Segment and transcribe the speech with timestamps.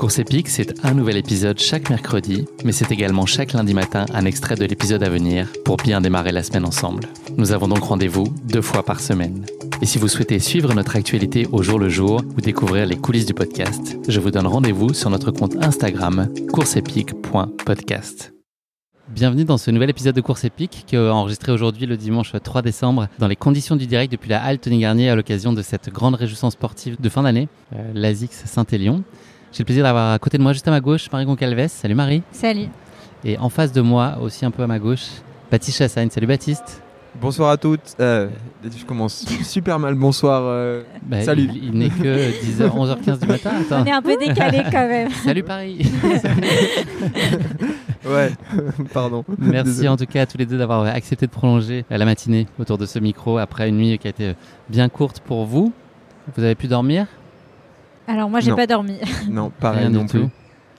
[0.00, 4.24] Course épique, c'est un nouvel épisode chaque mercredi, mais c'est également chaque lundi matin un
[4.24, 7.02] extrait de l'épisode à venir pour bien démarrer la semaine ensemble.
[7.36, 9.44] Nous avons donc rendez-vous deux fois par semaine.
[9.82, 13.26] Et si vous souhaitez suivre notre actualité au jour le jour ou découvrir les coulisses
[13.26, 18.32] du podcast, je vous donne rendez-vous sur notre compte Instagram courseepique.podcast.
[19.10, 22.62] Bienvenue dans ce nouvel épisode de Course épique qui est enregistré aujourd'hui le dimanche 3
[22.62, 25.90] décembre dans les conditions du direct depuis la halle Tony Garnier à l'occasion de cette
[25.90, 29.04] grande réjouissance sportive de fin d'année, euh, l'ASIX Saint-Élion.
[29.52, 31.68] J'ai le plaisir d'avoir à côté de moi, juste à ma gauche, Marie Goncalves.
[31.68, 32.22] Salut Marie.
[32.32, 32.68] Salut.
[33.24, 35.06] Et en face de moi, aussi un peu à ma gauche,
[35.50, 36.08] Baptiste Chassagne.
[36.10, 36.82] Salut Baptiste.
[37.20, 37.96] Bonsoir à toutes.
[37.98, 38.28] Euh,
[38.64, 39.94] je commence super mal.
[39.96, 40.42] Bonsoir.
[40.44, 41.48] Euh, Bah, salut.
[41.52, 43.50] Il, il n'est que 10h, 11h15 du matin.
[43.60, 43.82] Attends.
[43.82, 45.10] On est un peu décalé quand même.
[45.24, 45.90] Salut Paris.
[48.08, 48.30] Ouais,
[48.94, 49.26] pardon.
[49.38, 49.88] Merci Désolé.
[49.88, 52.86] en tout cas à tous les deux d'avoir accepté de prolonger la matinée autour de
[52.86, 54.32] ce micro après une nuit qui a été
[54.70, 55.70] bien courte pour vous.
[56.34, 57.06] Vous avez pu dormir?
[58.10, 58.56] Alors moi j'ai Non.
[58.56, 58.94] pas dormi.
[59.30, 60.20] Non, pareil Rien non du plus.
[60.22, 60.30] tout.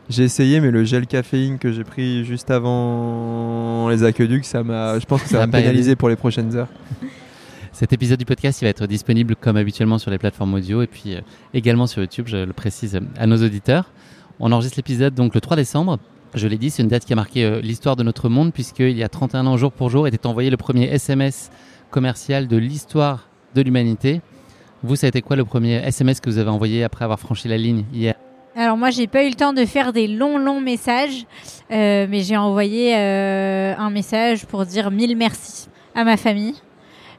[0.09, 4.99] J'ai essayé, mais le gel caféine que j'ai pris juste avant les aqueducs, ça m'a.
[4.99, 5.67] Je pense que Ça ça va pas aidé.
[5.69, 6.67] pénaliser pour les prochaines heures.
[7.71, 10.87] Cet épisode du podcast, il va être disponible comme habituellement sur les plateformes audio et
[10.87, 11.21] puis euh,
[11.53, 13.85] également sur YouTube, je le précise euh, à nos auditeurs.
[14.41, 15.97] On enregistre l'épisode donc le 3 décembre.
[16.35, 18.97] Je l'ai dit, c'est une date qui a marqué euh, l'histoire de notre monde puisqu'il
[18.97, 21.49] y a 31 ans jour pour jour était envoyé le premier SMS
[21.91, 24.21] commercial de l'histoire de l'humanité.
[24.83, 27.47] Vous, ça a été quoi le premier SMS que vous avez envoyé après avoir franchi
[27.47, 28.15] la ligne hier
[28.55, 31.25] Alors moi j'ai pas eu le temps de faire des longs longs messages,
[31.71, 36.55] euh, mais j'ai envoyé euh, un message pour dire mille merci à ma famille.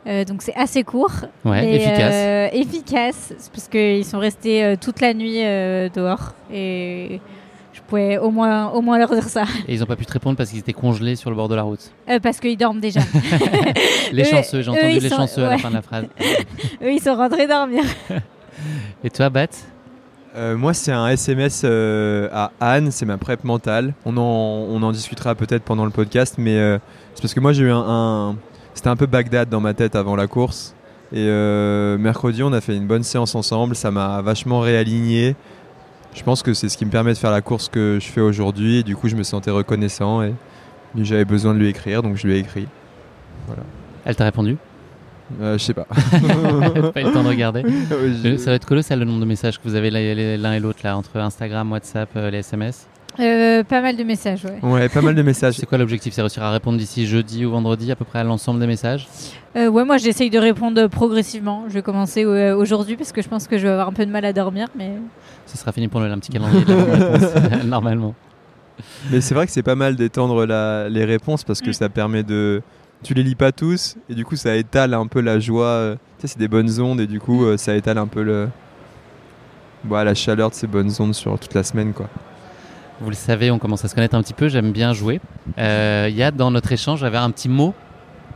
[0.08, 1.12] Euh, donc c'est assez court.
[1.44, 2.52] Ouais, et, efficace.
[2.52, 5.38] efficace, parce qu'ils sont restés toute la nuit
[5.94, 7.20] dehors et
[7.92, 9.44] au moins, au moins leur dire ça.
[9.69, 11.54] Et ils n'ont pas pu te répondre parce qu'ils étaient congelés sur le bord de
[11.54, 11.91] la route.
[12.08, 13.00] Euh, parce qu'ils dorment déjà.
[14.12, 16.04] Les Eux- chanceux, j'ai entendu les sont- chanceux à la fin de la phrase.
[16.82, 17.82] Eux ils sont rentrés dormir.
[19.04, 19.48] Et toi, Bat?
[20.36, 23.92] Euh, moi, c'est un SMS euh, à Anne, c'est ma prep mentale.
[24.06, 26.78] On en, on en discutera peut-être pendant le podcast, mais euh,
[27.14, 27.84] c'est parce que moi j'ai eu un.
[27.86, 28.36] un-
[28.72, 30.75] C'était un peu Bagdad dans ma tête avant la course.
[31.12, 35.36] Et euh, mercredi, on a fait une bonne séance ensemble, ça m'a vachement réaligné.
[36.14, 38.20] Je pense que c'est ce qui me permet de faire la course que je fais
[38.20, 38.78] aujourd'hui.
[38.78, 40.34] Et du coup, je me sentais reconnaissant et
[40.96, 42.66] j'avais besoin de lui écrire, donc je lui ai écrit.
[44.04, 44.56] Elle t'a répondu?
[45.40, 45.84] Euh, je sais pas.
[46.92, 47.62] Pas eu le temps de regarder.
[47.90, 50.52] Ouais, Euh, Ça va être colossal le nombre de messages que vous avez l'un l'un
[50.52, 52.86] et l'autre là, entre Instagram, WhatsApp, euh, les SMS.
[53.20, 54.58] Euh, pas mal de messages, ouais.
[54.62, 55.54] Ouais, pas mal de messages.
[55.58, 56.14] C'est quoi l'objectif?
[56.14, 59.06] C'est réussir à répondre d'ici jeudi ou vendredi à peu près à l'ensemble des messages?
[59.54, 61.64] Euh, ouais, moi j'essaye de répondre progressivement.
[61.68, 64.06] Je vais commencer euh, aujourd'hui parce que je pense que je vais avoir un peu
[64.06, 64.92] de mal à dormir, mais
[65.46, 68.14] Ce sera fini pour le un petit calendrier de la réponse, normalement.
[69.10, 71.74] Mais c'est vrai que c'est pas mal d'étendre la- les réponses parce que Mm.
[71.74, 72.62] ça permet de.
[73.02, 75.66] Tu les lis pas tous et du coup ça étale un peu la joie.
[75.66, 78.22] euh, Tu sais, c'est des bonnes ondes et du coup euh, ça étale un peu
[78.22, 78.48] le.
[79.84, 82.08] Bah, la chaleur de ces bonnes ondes sur toute la semaine quoi.
[83.00, 85.20] Vous le savez, on commence à se connaître un petit peu, j'aime bien jouer.
[85.58, 87.74] Euh, Il y a dans notre échange, j'avais un petit mot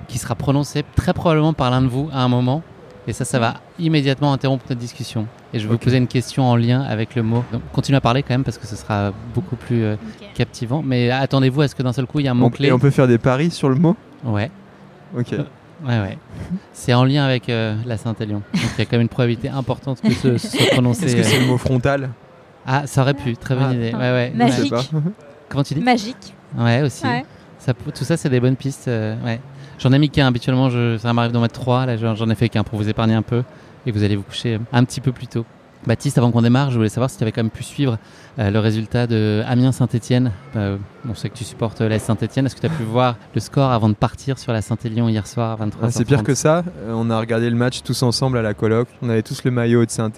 [0.08, 2.62] qui sera prononcé très probablement par l'un de vous à un moment.
[3.08, 5.28] Et ça, ça va immédiatement interrompre notre discussion.
[5.54, 7.44] Et je vais vous poser une question en lien avec le mot.
[7.52, 9.96] Donc, continuez à parler quand même parce que ce sera beaucoup plus euh,
[10.34, 10.82] captivant.
[10.84, 12.68] Mais attendez-vous à ce que d'un seul coup, il y a un mot-clé.
[12.68, 13.94] et on peut faire des paris sur le mot?
[14.24, 14.50] Ouais,
[15.16, 15.30] Ok.
[15.86, 16.18] ouais, ouais.
[16.72, 18.42] C'est en lien avec euh, la Saint-Élion.
[18.52, 21.04] Donc il y a quand même une probabilité importante que ce ce soit prononcé.
[21.04, 22.10] Est-ce que c'est euh, le mot frontal?
[22.66, 23.36] Ah, ça aurait pu.
[23.36, 23.74] Très bonne Ah.
[23.74, 23.92] idée.
[23.94, 24.30] Ouais, ouais.
[24.34, 24.64] Je Magique.
[24.64, 24.82] sais pas.
[25.48, 26.34] Comment tu dis magique.
[26.58, 27.06] Ouais, aussi.
[27.06, 27.24] Ouais.
[27.58, 28.88] Ça, tout ça, c'est des bonnes pistes.
[28.88, 29.40] euh, ouais.
[29.78, 30.26] J'en ai mis qu'un.
[30.26, 31.86] Habituellement, je, ça m'arrive d'en mettre trois.
[31.86, 33.42] Là, j'en ai fait qu'un pour vous épargner un peu
[33.86, 35.44] et vous allez vous coucher un petit peu plus tôt.
[35.86, 37.98] Baptiste, avant qu'on démarre, je voulais savoir si tu avais quand même pu suivre
[38.40, 40.32] euh, le résultat de Amiens-Saint-Etienne.
[40.56, 40.78] Euh,
[41.08, 42.46] on sait que tu supportes la Saint-Etienne.
[42.46, 45.26] Est-ce que tu as pu voir le score avant de partir sur la Saint-Élion hier
[45.28, 46.64] soir à 23 ah, C'est pire que ça.
[46.78, 48.88] Euh, on a regardé le match tous ensemble à la coloc.
[49.00, 50.10] On avait tous le maillot de saint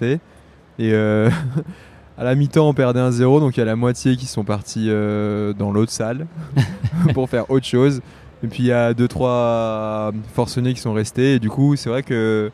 [0.79, 0.91] Et
[2.19, 4.43] à la mi-temps, on perdait un 0 donc il y a la moitié qui sont
[4.43, 6.27] partis dans l'autre salle
[7.13, 8.01] pour faire autre chose.
[8.43, 11.35] Et puis il y a 2-3 forcenés qui sont restés.
[11.35, 12.51] Et du coup, c'est vrai que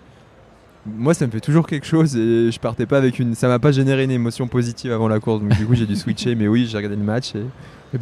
[0.85, 3.59] moi ça me fait toujours quelque chose et je partais pas avec une ça m'a
[3.59, 6.47] pas généré une émotion positive avant la course donc du coup j'ai dû switcher mais
[6.47, 7.97] oui j'ai regardé le match et,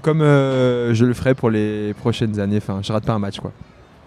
[0.00, 3.40] comme euh, je le ferai pour les prochaines années enfin je rate pas un match
[3.40, 3.52] quoi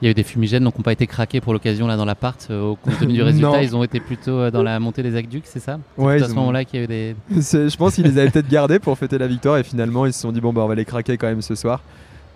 [0.02, 2.06] il y a eu des fumigènes donc n'ont pas été craqués pour l'occasion là dans
[2.06, 5.04] l'appart euh, au compte tenu du résultat ils ont été plutôt euh, dans la montée
[5.04, 5.80] des aqueducs c'est ça?
[5.98, 8.30] Ouais à ce moment là qu'il y a eu des je pense qu'ils les avaient
[8.30, 10.68] peut-être gardés pour fêter la victoire et finalement ils se sont dit bon bah on
[10.68, 11.82] va les craquer quand même ce soir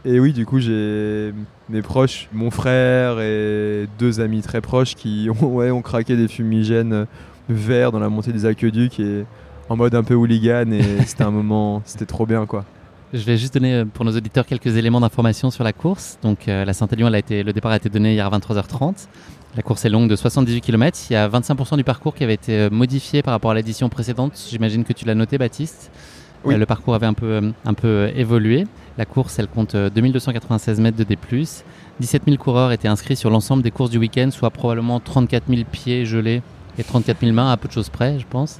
[0.08, 1.34] et oui, du coup, j'ai
[1.68, 6.28] mes proches, mon frère et deux amis très proches qui ont, ouais, ont craqué des
[6.28, 7.08] fumigènes
[7.50, 9.26] verts dans la montée des aqueducs et
[9.68, 10.72] en mode un peu hooligan.
[10.72, 12.66] Et c'était un moment, c'était trop bien quoi.
[13.14, 16.18] Je vais juste donner euh, pour nos auditeurs quelques éléments d'information sur la course.
[16.22, 19.08] Donc, euh, la Saint-Élion, le départ a été donné hier à 23h30.
[19.56, 20.98] La course est longue de 78 km.
[21.10, 23.88] Il y a 25% du parcours qui avait été euh, modifié par rapport à l'édition
[23.88, 24.34] précédente.
[24.50, 25.92] J'imagine que tu l'as noté, Baptiste.
[26.44, 26.56] Oui.
[26.56, 28.68] le parcours avait un peu, un peu évolué.
[29.00, 31.18] La course, elle compte 2296 euh, mètres de D+.
[32.00, 35.64] 17 000 coureurs étaient inscrits sur l'ensemble des courses du week-end, soit probablement 34 000
[35.72, 36.44] pieds gelés
[36.78, 38.60] et 34 000 mains, à peu de choses près, je pense.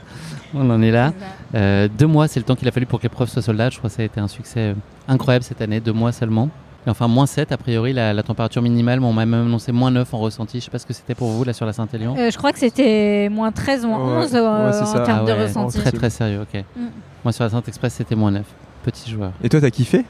[0.54, 1.14] On en est là.
[1.54, 3.74] Euh, deux mois, c'est le temps qu'il a fallu pour que l'épreuve soit soldate.
[3.74, 4.74] Je crois que ça a été un succès euh,
[5.08, 6.50] incroyable cette année, deux mois seulement.
[6.88, 10.14] Et enfin, moins 7, a priori, la, température minimale, on m'a même annoncé moins 9
[10.14, 10.60] en ressenti.
[10.60, 12.16] Je sais pas ce que c'était pour vous, là, sur la Saint-Élion.
[12.16, 15.80] je crois que c'était moins 13, moins 11 en termes de ah ressenti.
[15.80, 16.64] Très, très sérieux, ok.
[16.76, 16.86] Mm.
[17.24, 18.46] Moi, sur la Saint-Express, c'était moins 9.
[18.84, 19.32] Petit joueur.
[19.44, 20.06] Et toi, t'as kiffé?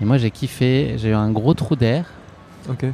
[0.00, 0.94] Et moi, j'ai kiffé.
[0.96, 2.06] J'ai eu un gros trou d'air.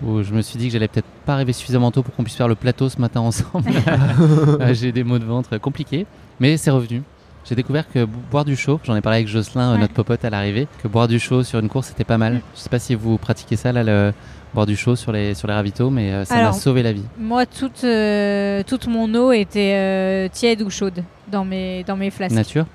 [0.04, 2.36] Où je me suis dit que j'allais peut-être pas arriver suffisamment tôt pour qu'on puisse
[2.36, 3.70] faire le plateau ce matin ensemble.
[4.72, 6.06] j'ai des maux de ventre compliqués,
[6.40, 7.02] mais c'est revenu.
[7.44, 10.68] J'ai découvert que boire du chaud, j'en ai parlé avec Jocelyn, notre popote à l'arrivée,
[10.82, 12.34] que boire du chaud sur une course c'était pas mal.
[12.34, 12.40] Mm.
[12.54, 14.12] Je sais pas si vous pratiquez ça là, le
[14.54, 17.04] boire du chaud sur les sur les ravitaux, mais euh, ça m'a sauvé la vie.
[17.18, 22.10] Moi, toute euh, toute mon eau était euh, tiède ou chaude dans mes dans mes
[22.10, 22.34] flasques.
[22.34, 22.66] Nature?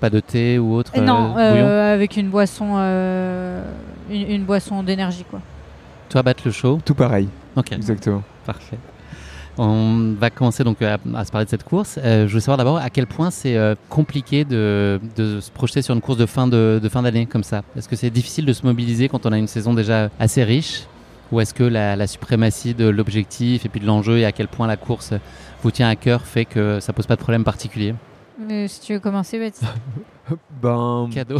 [0.00, 2.76] Pas de thé ou autre Non, avec une boisson
[4.10, 5.40] une, boisson d'énergie quoi.
[6.12, 7.26] Toi, battre le chaud Tout pareil.
[7.56, 7.72] Ok.
[7.72, 8.22] Exactement.
[8.44, 8.76] Parfait.
[9.56, 11.98] On va commencer donc à, se parler de cette course.
[12.04, 15.94] Euh, je veux savoir d'abord à quel point c'est euh, compliqué de, se projeter sur
[15.94, 17.62] une course de fin de, fin d'année comme ça.
[17.78, 20.82] Est-ce que c'est difficile de se mobiliser quand on a une saison déjà assez riche?
[21.32, 24.48] Ou est-ce que la, la, suprématie de l'objectif et puis de l'enjeu et à quel
[24.48, 25.14] point la course
[25.62, 27.94] vous tient à cœur fait que ça pose pas de problème particulier?
[28.50, 29.64] Euh, Si tu veux commencer, Baptiste.
[30.62, 31.08] Ben.
[31.12, 31.38] Cadeau.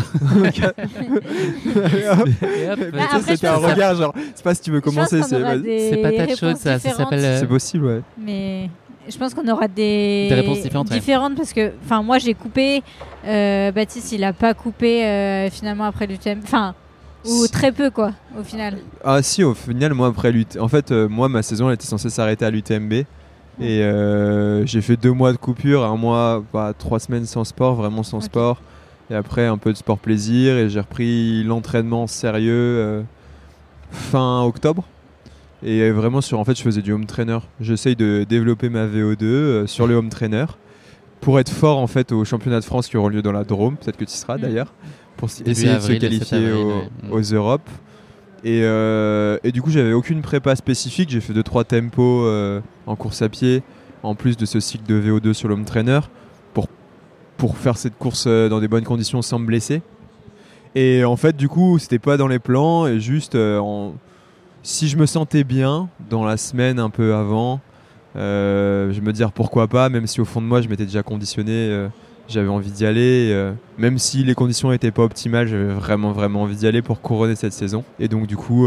[3.26, 5.22] C'était un regard, genre, c'est pas si tu veux commencer.
[5.22, 7.24] C'est pas ta chose, ça, ça s'appelle.
[7.24, 8.02] Euh, c'est possible, ouais.
[8.18, 8.68] Mais
[9.08, 12.82] je pense qu'on aura des, des réponses différentes, différentes parce que, enfin, moi j'ai coupé.
[13.24, 16.40] Euh, Baptiste, il a pas coupé euh, finalement après l'UTM.
[16.42, 16.74] Enfin,
[17.24, 18.78] ou très peu quoi, au final.
[19.04, 20.60] Ah si, au final, moi après l'UTM.
[20.60, 23.04] En fait, moi ma saison elle était censée s'arrêter à l'UTMB.
[23.60, 23.82] Et
[24.64, 28.20] j'ai fait deux mois de coupure, un mois, bah, trois semaines sans sport, vraiment sans
[28.20, 28.60] sport.
[29.12, 30.56] Et après, un peu de sport plaisir.
[30.56, 33.02] Et j'ai repris l'entraînement sérieux euh,
[33.90, 34.84] fin octobre.
[35.62, 37.38] Et vraiment, sur, en fait, je faisais du home trainer.
[37.60, 40.46] J'essaye de développer ma VO2 euh, sur le home trainer
[41.20, 43.76] pour être fort en fait aux championnats de France qui auront lieu dans la Drôme.
[43.76, 44.40] Peut-être que tu seras mm.
[44.40, 44.72] d'ailleurs.
[45.18, 46.50] Pour essayer de se qualifier
[47.10, 47.68] aux, Europes.
[48.44, 51.10] Et, euh, et, du coup, j'avais aucune prépa spécifique.
[51.10, 52.26] J'ai fait 2-3 tempos
[52.86, 53.62] en course à pied,
[54.02, 56.00] en plus de ce cycle de VO2 sur l'home trainer
[57.42, 59.82] pour faire cette course euh, dans des bonnes conditions sans me blesser.
[60.76, 63.90] Et en fait, du coup, c'était pas dans les plans et juste euh,
[64.62, 67.60] si je me sentais bien dans la semaine un peu avant,
[68.14, 71.02] euh, je me dire pourquoi pas, même si au fond de moi je m'étais déjà
[71.02, 71.88] conditionné,
[72.28, 76.56] j'avais envie d'y aller, même si les conditions n'étaient pas optimales, j'avais vraiment vraiment envie
[76.56, 77.84] d'y aller pour couronner cette saison.
[77.98, 78.66] Et donc du coup,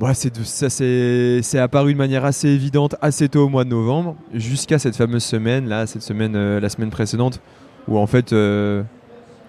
[0.00, 4.78] bah, ça c'est apparu de manière assez évidente assez tôt au mois de novembre, jusqu'à
[4.78, 7.40] cette fameuse semaine, là, cette semaine, euh, la semaine précédente,
[7.86, 8.82] où en fait, euh,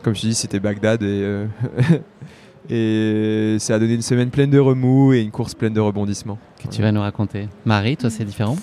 [0.03, 1.47] comme je dis, c'était Bagdad euh,
[2.69, 6.37] et ça a donné une semaine pleine de remous et une course pleine de rebondissements.
[6.61, 7.47] Que tu vas nous raconter.
[7.63, 8.57] Marie, toi, c'est différent?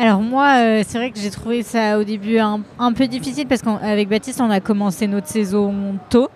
[0.00, 3.60] Alors moi, c'est vrai que j'ai trouvé ça au début un, un peu difficile parce
[3.60, 5.74] qu'avec Baptiste, on a commencé notre saison
[6.08, 6.30] tôt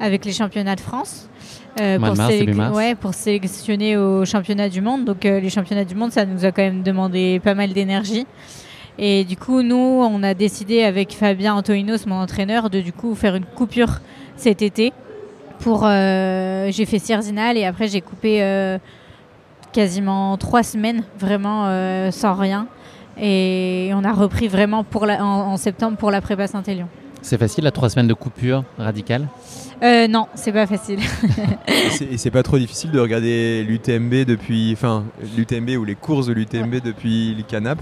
[0.00, 1.28] avec les championnats de France.
[1.80, 5.04] Euh, pour, ouais, pour sélectionner au championnat du monde.
[5.04, 8.26] Donc euh, les championnats du monde, ça nous a quand même demandé pas mal d'énergie.
[8.96, 13.14] Et du coup, nous, on a décidé avec Fabien Antoninos, mon entraîneur, de du coup
[13.16, 14.00] faire une coupure
[14.36, 14.92] cet été.
[15.60, 18.40] Pour, euh, j'ai fait Sierzinal et après j'ai coupé
[19.74, 22.68] quasiment trois semaines, vraiment euh, sans rien.
[23.20, 26.86] Et on a repris vraiment pour la, en, en septembre pour la prépa Saint-Élion.
[27.22, 29.28] C'est facile, la trois semaines de coupure radicale
[29.82, 30.98] Euh, non, c'est pas facile.
[32.10, 35.04] Et c'est- pas trop difficile de regarder l'UTMB depuis, enfin
[35.36, 37.78] l'UTMB ou les courses de l'UTMB depuis le canap.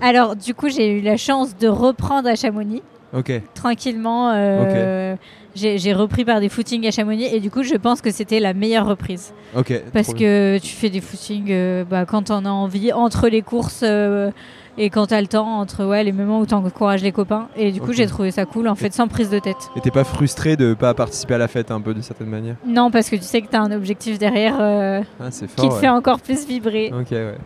[0.00, 2.82] Alors, du coup, j'ai eu la chance de reprendre à Chamonix.
[3.16, 3.32] Ok.
[3.54, 4.32] tranquillement.
[4.34, 5.14] euh,
[5.54, 8.40] j'ai- J'ai repris par des footings à Chamonix et du coup, je pense que c'était
[8.40, 9.32] la meilleure reprise.
[9.56, 9.72] Ok.
[9.92, 10.16] Parce bien.
[10.18, 14.30] que tu fais des footings euh, bah, quand t'en as envie, entre les courses euh,
[14.78, 17.48] et quand t'as le temps, entre ouais, les moments où t'encourages les copains.
[17.56, 19.70] Et du coup, j'ai trouvé ça cool, en fait, sans prise de tête.
[19.76, 22.56] Et t'es pas frustré de pas participer à la fête un peu d'une certaine manière?
[22.66, 25.80] Non, parce que tu sais que t'as un objectif derrière euh, Ah, qui te ouais.
[25.80, 26.92] fait encore plus vibrer.
[26.92, 27.36] Ok, ouais.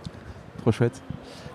[0.63, 1.01] Trop chouette.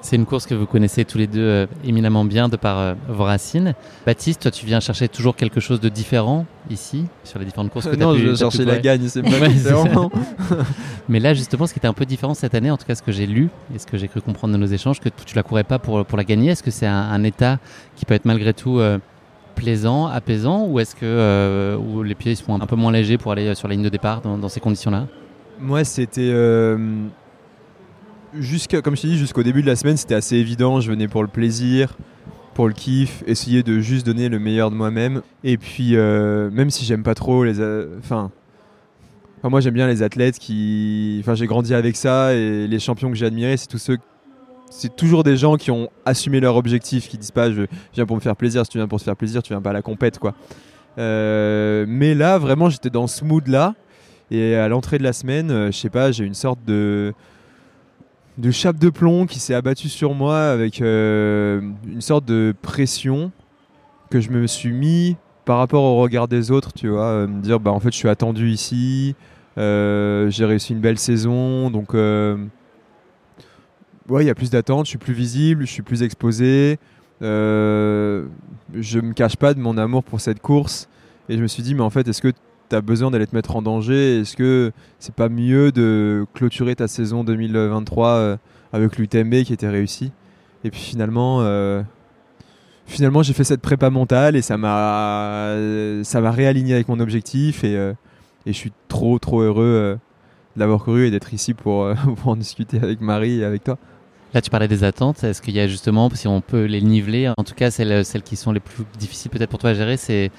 [0.05, 2.93] C'est une course que vous connaissez tous les deux euh, éminemment bien de par euh,
[3.09, 3.73] vos racines.
[4.05, 7.87] Baptiste, toi, tu viens chercher toujours quelque chose de différent ici, sur les différentes courses
[7.87, 10.11] que tu as non, pu je pu cherchais la gagne, c'est pas différent.
[11.09, 13.01] Mais là, justement, ce qui était un peu différent cette année, en tout cas ce
[13.01, 15.41] que j'ai lu et ce que j'ai cru comprendre de nos échanges, que tu la
[15.41, 16.51] courais pas pour, pour la gagner.
[16.51, 17.57] Est-ce que c'est un, un état
[17.95, 18.99] qui peut être malgré tout euh,
[19.55, 23.31] plaisant, apaisant, ou est-ce que euh, où les pieds sont un peu moins légers pour
[23.31, 25.07] aller euh, sur la ligne de départ dans, dans ces conditions-là?
[25.59, 26.31] Moi, c'était.
[28.39, 30.81] Jusqu'à- comme je t'ai dit, jusqu'au début de la semaine, c'était assez évident.
[30.81, 31.95] Je venais pour le plaisir,
[32.53, 35.21] pour le kiff, essayer de juste donner le meilleur de moi-même.
[35.43, 37.59] Et puis, euh, même si j'aime pas trop les.
[37.99, 38.31] enfin,
[39.43, 41.17] moi, j'aime bien les athlètes qui.
[41.21, 43.97] Enfin, j'ai grandi avec ça et les champions que j'ai admirés, c'est tous ceux.
[44.71, 47.63] C'est toujours des gens qui ont assumé leur objectif, qui disent pas je
[47.93, 48.65] viens pour me faire plaisir.
[48.65, 50.33] Si tu viens pour te faire plaisir, tu viens pas à la compète, quoi.
[50.97, 53.75] Euh, mais là, vraiment, j'étais dans ce mood-là.
[54.31, 57.13] Et à l'entrée de la semaine, euh, je sais pas, j'ai une sorte de
[58.37, 63.31] de chape de plomb qui s'est abattue sur moi avec euh, une sorte de pression
[64.09, 65.15] que je me suis mis
[65.45, 67.97] par rapport au regard des autres, tu vois, euh, me dire bah en fait je
[67.97, 69.15] suis attendu ici,
[69.57, 72.37] euh, j'ai réussi une belle saison, donc ouais
[74.23, 76.77] il y a plus d'attente, je suis plus visible, je suis plus exposé,
[77.21, 78.25] je
[78.73, 80.89] me cache pas de mon amour pour cette course
[81.29, 82.33] et je me suis dit mais en fait est-ce que
[82.69, 86.75] tu as besoin d'aller te mettre en danger Est-ce que c'est pas mieux de clôturer
[86.75, 88.37] ta saison 2023 euh,
[88.73, 90.11] avec l'UTMB qui était réussi?
[90.63, 91.81] Et puis finalement, euh,
[92.85, 95.53] finalement j'ai fait cette prépa mentale et ça m'a,
[96.31, 97.93] réaligné avec mon objectif et, euh,
[98.45, 99.97] et je suis trop trop heureux
[100.55, 103.77] de l'avoir couru et d'être ici pour, pour en discuter avec Marie et avec toi.
[104.33, 105.23] Là, tu parlais des attentes.
[105.23, 108.35] Est-ce qu'il y a justement, si on peut les niveler, en tout cas celles qui
[108.35, 110.29] sont les plus difficiles peut-être pour toi à gérer, c'est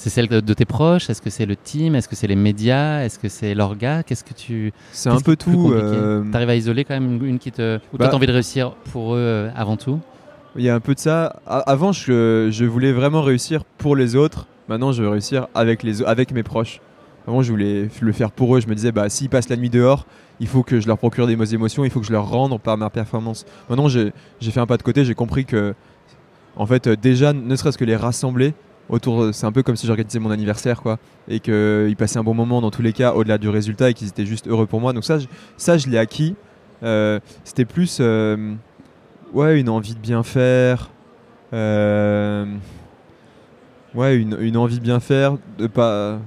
[0.00, 1.10] c'est celles de, de tes proches?
[1.10, 1.94] Est-ce que c'est le team?
[1.94, 3.02] Est-ce que c'est les médias?
[3.02, 4.02] Est-ce que c'est l'orga?
[4.02, 5.72] Qu'est-ce que tu C'est un peu tout.
[5.72, 7.76] euh, T'arrives à isoler quand même une, une qui te.
[7.92, 10.00] Ou Bah- t'as envie de réussir pour eux euh, avant tout?
[10.56, 11.40] Il y a un peu de ça.
[11.46, 14.46] A- Avant, je, je voulais vraiment réussir pour les autres.
[14.68, 16.80] Maintenant, je veux réussir avec, les, avec mes proches.
[17.28, 18.60] Avant, je voulais le faire pour eux.
[18.60, 20.06] Je me disais, bah, s'ils passent la nuit dehors,
[20.40, 22.58] il faut que je leur procure des mauvaises émotions, il faut que je leur rende
[22.60, 23.44] par ma performance.
[23.68, 25.74] Maintenant, j'ai j'ai fait un pas de côté, j'ai compris que,
[26.56, 28.54] en fait, euh, déjà, ne serait-ce que les rassembler
[28.90, 30.98] autour, c'est un peu comme si j'organisais mon anniversaire, quoi.
[31.28, 34.08] Et qu'ils passaient un bon moment dans tous les cas, au-delà du résultat, et qu'ils
[34.08, 34.92] étaient juste heureux pour moi.
[34.92, 36.34] Donc, ça, je, ça, je l'ai acquis.
[36.82, 37.98] Euh, C'était plus.
[38.00, 38.54] euh,
[39.32, 40.90] ouais, une envie de bien faire.
[41.52, 42.46] Euh,
[43.94, 46.18] ouais, une, une envie de bien faire, de pas.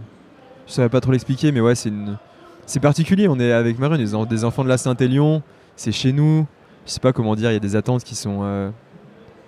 [0.68, 2.18] Je saurais pas trop l'expliquer, mais ouais, c'est une.
[2.66, 3.28] C'est particulier.
[3.28, 5.44] On est avec Marie, on est des des enfants de la Saint-Élion.
[5.76, 6.46] C'est chez nous.
[6.86, 7.52] Je sais pas comment dire.
[7.52, 8.72] Il y a des attentes qui sont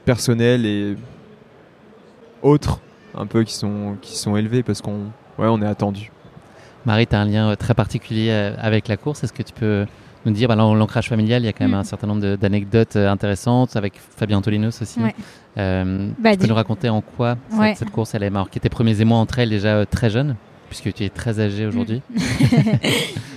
[0.06, 0.96] personnelles et
[2.42, 2.80] autres,
[3.18, 5.06] un peu qui sont qui sont élevées parce qu'on
[5.38, 6.12] ouais, on est attendu.
[6.86, 9.24] Marie, tu as un lien euh, très particulier euh, avec la course.
[9.24, 9.86] Est-ce que tu peux
[10.26, 11.80] nous dire, bah, dans l'ancrage familial, il y a quand même Mm.
[11.82, 15.00] un certain nombre d'anecdotes euh, intéressantes avec Fabien Antolinos aussi.
[15.00, 15.16] Ouais.
[15.58, 17.76] Euh, Bah, tu peux dis- nous raconter en quoi cette, Ouais.
[17.76, 20.36] cette course elle a marqué tes premiers émois entre elles déjà euh, très jeune,
[20.70, 22.02] puisque tu es très âgé aujourd'hui.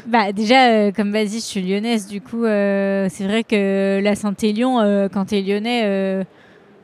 [0.06, 4.14] Bah déjà, euh, comme vas-y, je suis lyonnaise, du coup, euh, c'est vrai que la
[4.14, 6.25] Saint-Élion, euh, quand t'es lyonnais, euh,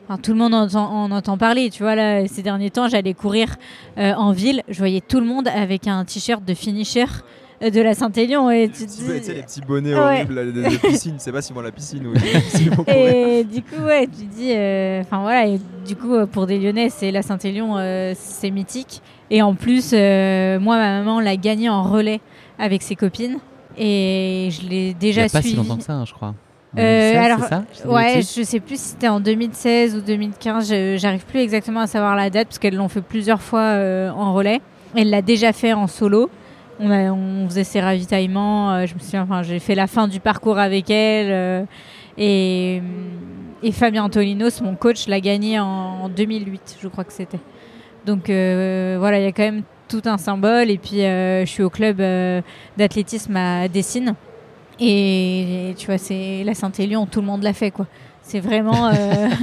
[0.09, 1.71] enfin, tout le monde en entend, en entend parler.
[1.71, 3.57] Tu vois, là, ces derniers temps, j'allais courir
[3.99, 7.05] euh, en ville, je voyais tout le monde avec un t-shirt de finisher
[7.63, 8.51] euh, de la Saint-Élion.
[8.51, 10.01] Et tu dis- les petits bonnets Ouais.
[10.01, 11.15] horribles là, de, de piscine.
[11.19, 13.01] C'est pas si moi la piscine ou la piscine pour courir.
[13.09, 16.59] Et du coup, ouais, tu dis, euh, enfin voilà, et du coup, euh, pour des
[16.59, 19.03] Lyonnais, c'est la Saint-Élion, euh, c'est mythique.
[19.31, 22.21] Et en plus, euh, moi, ma maman l'a gagné en relais
[22.59, 23.39] avec ses copines.
[23.77, 25.51] Et je l'ai déjà a pas suivi.
[25.51, 26.35] si longtemps que ça, hein, je crois.
[26.79, 29.21] Euh, 2016, alors, c'est ça Je dis des Ouais, je sais plus si c'était en
[29.21, 30.69] 2016 ou 2015.
[30.69, 34.11] je- J'arrive plus exactement à savoir la date parce qu'elles l'ont fait plusieurs fois euh,
[34.11, 34.61] en relais.
[34.97, 36.31] Elle l'a déjà fait en solo.
[36.81, 38.73] On, a- on faisait ses ravitaillements.
[38.73, 41.29] euh, je me souviens, enfin, j'ai fait la fin du parcours avec elle.
[41.31, 41.65] euh,
[42.19, 42.81] et,
[43.63, 47.41] et Fabien Antolinos, mon coach, l'a gagné en, en 2008, je crois que c'était.
[48.07, 50.71] Donc euh, voilà, il y a quand même tout un symbole.
[50.71, 52.41] Et puis, euh, je suis au club euh,
[52.77, 54.15] d'athlétisme à Dessines.
[54.81, 57.87] Et, tu vois, c'est la Saint-Élion, tout le monde l'a fait, quoi.
[58.23, 58.89] C'est vraiment.
[58.89, 59.29] euh,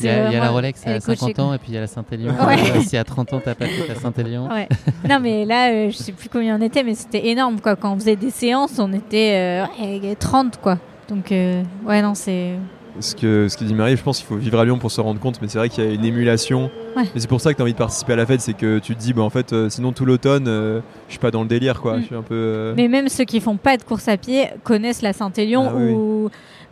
[0.00, 1.44] Il y, a, y la Rolex à est coachée, 50 quoi.
[1.44, 2.32] ans et puis il y a la Saint-Élion.
[2.46, 2.56] Ouais.
[2.76, 4.48] Euh, si à 30 ans t'as pas fait ta Saint-Élion.
[4.52, 4.68] Ouais.
[5.08, 7.76] non mais là, euh, je sais plus combien on était, mais c'était énorme quoi.
[7.76, 10.78] Quand on faisait des séances, on était euh, ouais, 30 quoi.
[11.08, 12.52] Donc euh, ouais non c'est
[13.00, 15.00] Ce que, ce que dit Marie, je pense qu'il faut vivre à Lyon pour se
[15.00, 16.70] rendre compte, mais c'est vrai qu'il y a une émulation.
[16.96, 17.04] Ouais.
[17.14, 18.78] Et c'est pour ça que tu as envie de participer à la fête, c'est que
[18.78, 21.42] tu te dis, bah, en fait, euh, sinon tout l'automne, euh, je suis pas dans
[21.42, 21.96] le délire, quoi.
[21.96, 22.00] Mm.
[22.00, 22.34] Je suis un peu.
[22.34, 25.74] euh, Mais même ceux qui font pas de course à pied connaissent la Saint-Élion Ah
[25.76, 25.92] oui,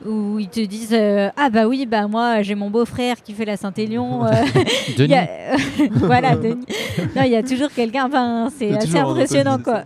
[0.06, 3.44] où, ils te disent euh, ah bah oui bah moi j'ai mon beau-frère qui fait
[3.44, 4.20] la Saint-Élion.
[4.96, 5.56] Denis, a-
[5.92, 6.64] voilà Denis.
[7.16, 8.06] Non il y a toujours quelqu'un.
[8.06, 9.82] Enfin c'est assez impressionnant quoi.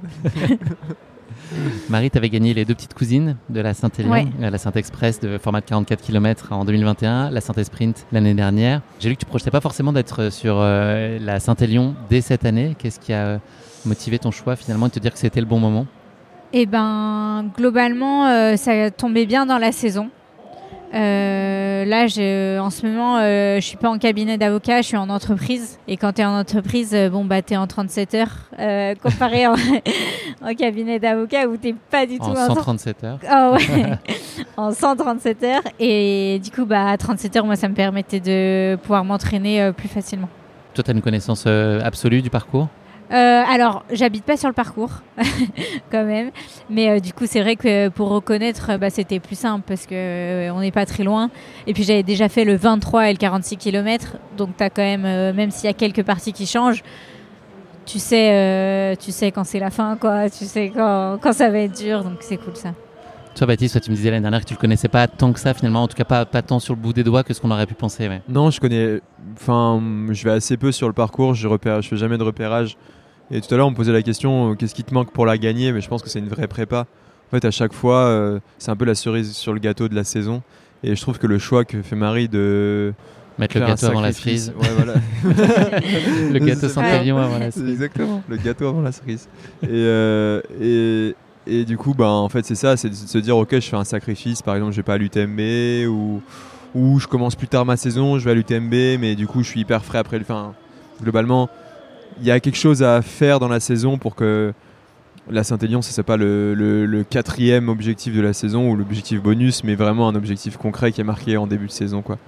[1.89, 4.27] Marie, t'avais gagné les deux petites cousines de la Saint-Élion, Ouais.
[4.43, 8.81] euh, la Saint-Express de format de 44 km en 2021, la Saint-Sprint l'année dernière.
[9.01, 12.75] J'ai lu que tu projetais pas forcément d'être sur euh, la Saint-Élion dès cette année.
[12.79, 13.41] Qu'est-ce qui a
[13.85, 15.87] motivé ton choix finalement et te dire que c'était le bon moment?
[16.55, 20.11] Et ben globalement euh, ça tombait bien dans la saison.
[20.95, 24.97] Euh, là, je, en ce moment, euh, je suis pas en cabinet d'avocat, je suis
[24.97, 25.79] en entreprise.
[25.89, 28.95] Et quand tu es en entreprise, euh, bon, bah, tu es en 37 heures, euh,
[29.03, 29.55] comparé en,
[30.45, 33.19] en cabinet d'avocat où tu pas du tout En en 137 heures.
[33.29, 33.99] Ah ouais,
[34.57, 35.63] en 137 heures.
[35.81, 39.89] Et du coup, bah, à 37 heures, moi, ça me permettait de pouvoir m'entraîner plus
[39.89, 40.29] facilement.
[40.75, 42.69] Toi, tu as une connaissance absolue du parcours?
[43.11, 44.91] Euh, alors, j'habite pas sur le parcours,
[45.91, 46.31] quand même.
[46.71, 49.95] Mais euh, du coup, c'est vrai que pour reconnaître, bah, c'était plus simple parce que
[49.95, 51.31] euh, on n'est pas très loin.
[51.67, 54.17] Et puis, j'avais déjà fait le 23 et le 46 km.
[54.37, 56.83] Donc, as quand même, même s'il y a quelques parties qui changent,
[57.85, 60.31] tu sais, tu sais quand c'est la fin, quoi.
[60.31, 62.05] Tu sais quand, quand ça va être dur.
[62.05, 62.71] Donc, c'est cool ça.
[63.35, 65.41] Toi, Baptiste, toi, tu me disais l'année dernière que tu le connaissais pas tant que
[65.41, 67.41] ça finalement, en tout cas pas, pas tant sur le bout des doigts que ce
[67.41, 68.09] qu'on aurait pu penser.
[68.09, 68.21] Ouais.
[68.29, 69.01] Non, je connais.
[69.35, 71.35] Enfin, je vais assez peu sur le parcours.
[71.35, 72.77] Je repère, je fais jamais de repérage.
[73.31, 75.25] Et tout à l'heure, on me posait la question euh, qu'est-ce qui te manque pour
[75.25, 75.73] la gagner?
[75.73, 76.87] Mais je pense que c'est une vraie prépa.
[77.29, 79.95] En fait, à chaque fois, euh, c'est un peu la cerise sur le gâteau de
[79.95, 80.43] la saison.
[80.85, 82.93] Et je trouve que le choix que fait Marie de
[83.39, 84.53] Mettre le gâteau avant la cerise.
[84.61, 84.95] Ouais, voilà.
[85.25, 87.71] le gâteau Saint-Élion avant la cerise.
[87.71, 89.29] exactement le gâteau avant la cerise.
[89.63, 91.15] Et, euh, et,
[91.47, 93.77] et du coup, bah, en fait, c'est ça c'est de se dire ok, je fais
[93.77, 94.43] un sacrifice.
[94.43, 95.89] Par exemple, je vais pas à l'UTMB
[96.75, 99.49] ou, je commence plus tard ma saison, je vais à l'UTMB, mais du coup, je
[99.49, 100.55] suis hyper frais après le fin.
[101.03, 101.49] Globalement,
[102.21, 104.53] il y a quelque chose à faire dans la saison pour que
[105.31, 109.75] la Saint-Élion, ce n'est pas le quatrième objectif de la saison ou l'objectif bonus, mais
[109.75, 112.03] vraiment un objectif concret qui est marqué en début de saison.
[112.03, 112.19] Quoi.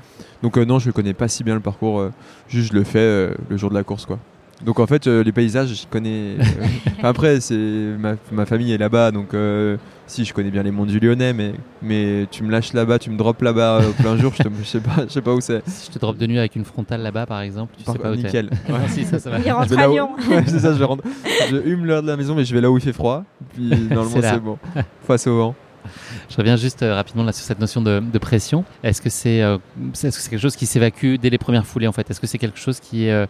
[0.44, 2.12] Donc euh, non, je ne connais pas si bien le parcours, euh,
[2.48, 4.04] juste je le fais euh, le jour de la course.
[4.04, 4.18] Quoi.
[4.62, 6.36] Donc en fait, euh, les paysages, je connais...
[6.38, 6.42] euh,
[6.98, 7.54] enfin, après, c'est
[7.98, 11.32] ma, ma famille est là-bas, donc euh, si, je connais bien les monts du Lyonnais,
[11.32, 14.48] mais, mais tu me lâches là-bas, tu me drops là-bas euh, au plein jour, je
[14.48, 15.62] ne sais, pas- je sais pas où c'est.
[15.66, 18.00] Si je te drop de nuit avec une frontale là-bas, par exemple, tu Par- sais
[18.00, 18.48] pas où nickel.
[18.68, 19.38] Non, si, ça, ça va.
[19.40, 20.10] Il rentre Je vais à où- Lyon.
[20.30, 21.08] Ouais, c'est ça, je vais rentrer.
[21.50, 23.24] Je hume l'heure de la maison, mais je vais là où il fait froid.
[23.54, 24.58] Puis normalement, c'est bon.
[25.06, 25.54] Face au vent.
[26.30, 28.64] Je reviens juste euh, rapidement là sur cette notion de, de pression.
[28.82, 29.58] Est-ce que c'est euh,
[29.92, 32.10] est-ce que c'est quelque chose qui s'évacue dès les premières foulées en fait?
[32.10, 33.26] Est-ce que c'est quelque chose qui est euh,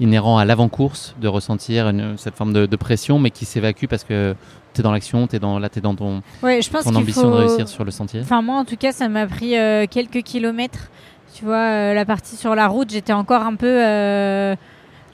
[0.00, 4.04] inhérent à l'avant-course de ressentir une- cette forme de, de pression, mais qui s'évacue parce
[4.04, 4.34] que
[4.74, 6.90] tu es dans l'action, es dans, là tu es dans ton, Ouais, je pense ton
[6.90, 7.30] qu'il ambition faut...
[7.30, 8.20] de réussir sur le sentier?
[8.20, 9.54] Enfin, moi, en tout cas, ça m'a pris
[9.90, 10.90] quelques kilomètres.
[11.34, 14.54] Tu vois, la partie sur la route, j'étais encore un peu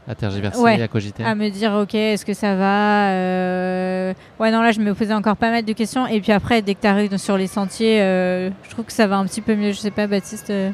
[0.08, 0.82] à tergiverser, Ouais.
[0.82, 4.80] à cogiter à me dire, ok, est-ce que ça va euh, Ouais, non, là, je
[4.80, 6.06] me posais encore pas mal de questions.
[6.06, 9.06] Et puis après, dès que tu arrives sur les sentiers, euh, je trouve que ça
[9.06, 9.72] va un petit peu mieux.
[9.72, 10.50] Je sais pas, Baptiste.
[10.50, 10.70] euh,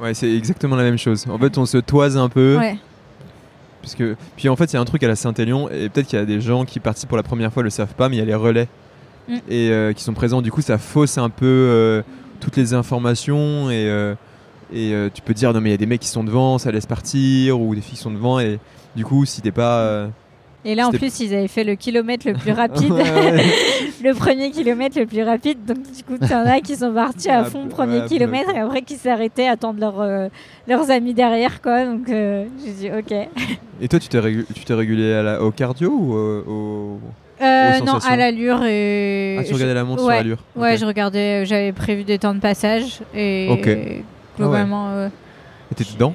[0.00, 1.24] Ouais, c'est exactement la même chose.
[1.28, 2.56] En fait, on se toise un peu.
[2.58, 2.76] Ouais.
[3.82, 4.16] Parce que...
[4.36, 6.22] Puis en fait, il y a un truc à la Saint-Élion, et peut-être qu'il y
[6.22, 8.22] a des gens qui participent pour la première fois le savent pas, mais il y
[8.22, 8.68] a les relais
[9.26, 9.36] Mm.
[9.48, 10.42] et euh, qui sont présents.
[10.42, 12.02] Du coup, ça fausse un peu euh,
[12.40, 14.14] toutes les informations et, euh,
[14.74, 16.58] et euh, tu peux dire non mais il y a des mecs qui sont devant,
[16.58, 18.58] ça laisse partir, ou des filles qui sont devant et
[18.96, 20.06] du coup, si t'es pas euh,
[20.64, 22.92] Et là, en plus, ils avaient fait le kilomètre le plus rapide.
[24.02, 25.64] Le premier kilomètre le plus rapide.
[25.66, 28.06] Donc, du coup, il y en a qui sont partis à Ah, fond, premier ouais.
[28.06, 30.28] kilomètre, et après qui s'arrêtaient à attendre leur, euh,
[30.68, 31.62] leurs amis derrière.
[31.62, 31.86] Quoi.
[31.86, 33.12] Donc, euh, j'ai dit, ok.
[33.80, 34.20] Et toi, tu t'es
[34.54, 36.98] tu t'es régulé à la- au cardio ou au...
[37.42, 38.62] Euh, non, à l'allure.
[38.64, 39.38] Et...
[39.40, 40.14] Ah, tu regardais la montre ouais.
[40.14, 43.00] sur l'allure Ouais, je regardais, j'avais prévu des temps de passage.
[43.14, 43.68] Et Ok.
[44.36, 45.08] Globalement, euh,
[45.70, 46.14] Et t'étais dedans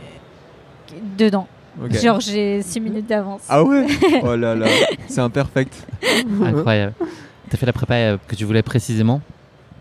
[1.18, 1.48] dedans.
[1.90, 3.42] Genre, j'ai 6 minutes d'avance.
[3.48, 3.86] Ah ouais
[4.24, 4.68] Oh là là,
[5.08, 5.74] c'est imperfect.
[6.44, 6.94] Incroyable.
[7.50, 9.22] Tu as fait la prépa euh, que tu voulais précisément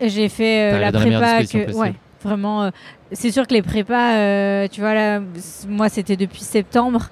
[0.00, 2.64] J'ai fait euh, la prépa que, ouais, vraiment.
[2.64, 2.70] euh,
[3.12, 5.20] c'est sûr que les prépas, euh, tu vois là,
[5.66, 7.08] moi c'était depuis septembre.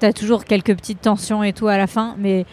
[0.00, 2.46] T'as toujours quelques petites tensions et tout à la fin, mais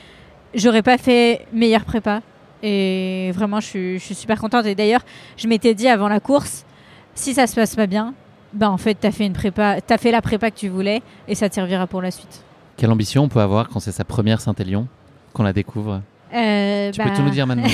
[0.54, 2.22] j'aurais pas fait meilleure prépa.
[2.64, 4.66] Et vraiment, je suis, je suis super contente.
[4.66, 5.02] Et d'ailleurs,
[5.38, 6.66] je m'étais dit avant la course,
[7.16, 8.14] si ça se passe pas bien,
[8.54, 11.36] ben en fait t'as fait une prépa, t'as fait la prépa que tu voulais et
[11.36, 12.44] ça te servira pour la suite.
[12.78, 14.88] Quelle ambition on peut avoir quand c'est sa première Saint-Élion,
[15.34, 16.02] qu'on la découvre?
[16.34, 17.68] Euh, Tu peux tout nous dire maintenant.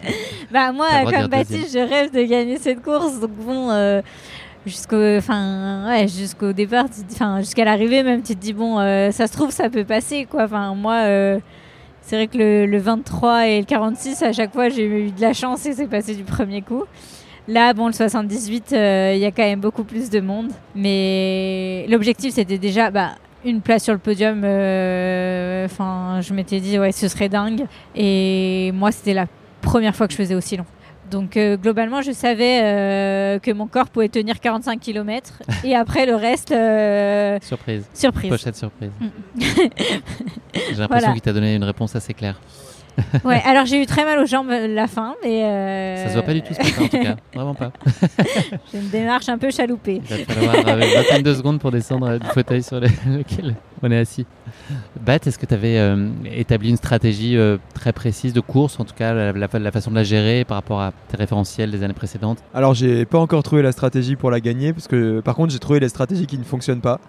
[0.50, 3.20] bah moi, comme Baptiste, je rêve de gagner cette course.
[3.20, 4.00] Donc bon, euh,
[4.64, 9.10] jusqu'au, enfin, ouais, jusqu'au départ, tu enfin, jusqu'à l'arrivée même, tu te dis bon, euh,
[9.10, 10.44] ça se trouve, ça peut passer quoi.
[10.44, 11.38] Enfin, moi, euh,
[12.00, 15.20] c'est vrai que le, le 23 et le 46, à chaque fois, j'ai eu de
[15.20, 16.84] la chance et c'est passé du premier coup.
[17.48, 20.50] Là, bon, le 78, euh, il y a quand même beaucoup plus de monde.
[20.74, 23.10] Mais l'objectif, c'était déjà bah,
[23.44, 24.42] une place sur le podium.
[24.44, 27.66] euh, Enfin, je m'étais dit, ouais, ce serait dingue.
[27.94, 29.26] Et moi, c'était la
[29.62, 30.66] première fois que je faisais aussi long.
[31.10, 35.34] Donc, euh, globalement, je savais euh, que mon corps pouvait tenir 45 km.
[35.62, 37.84] et après, le reste, euh, surprise.
[37.94, 38.30] surprise.
[38.30, 38.90] Pochette surprise.
[39.00, 39.06] Mm.
[39.38, 39.44] J'ai
[40.74, 41.12] l'impression Voilà.
[41.12, 42.40] qu'il t'a donné une réponse assez claire.
[43.24, 45.44] Ouais, alors j'ai eu très mal aux jambes euh, la fin, mais.
[45.44, 47.16] euh, Ça se voit pas du tout ce matin en tout cas.
[47.34, 47.70] Vraiment pas.
[48.72, 50.00] J'ai une démarche un peu chaloupée.
[50.10, 52.86] Il va falloir euh, une vingtaine de secondes pour descendre euh, du fauteuil sur le-
[53.18, 54.24] lequel on est assis.
[55.00, 58.84] Bat, est-ce que tu avais euh, établi une stratégie euh, très précise de course, en
[58.84, 61.82] tout cas la, la- la façon de la gérer par rapport à tes référentiels des
[61.82, 62.38] années précédentes?
[62.54, 65.58] Alors j'ai pas encore trouvé la stratégie pour la gagner parce que par contre j'ai
[65.58, 67.00] trouvé les stratégies qui ne fonctionnent pas.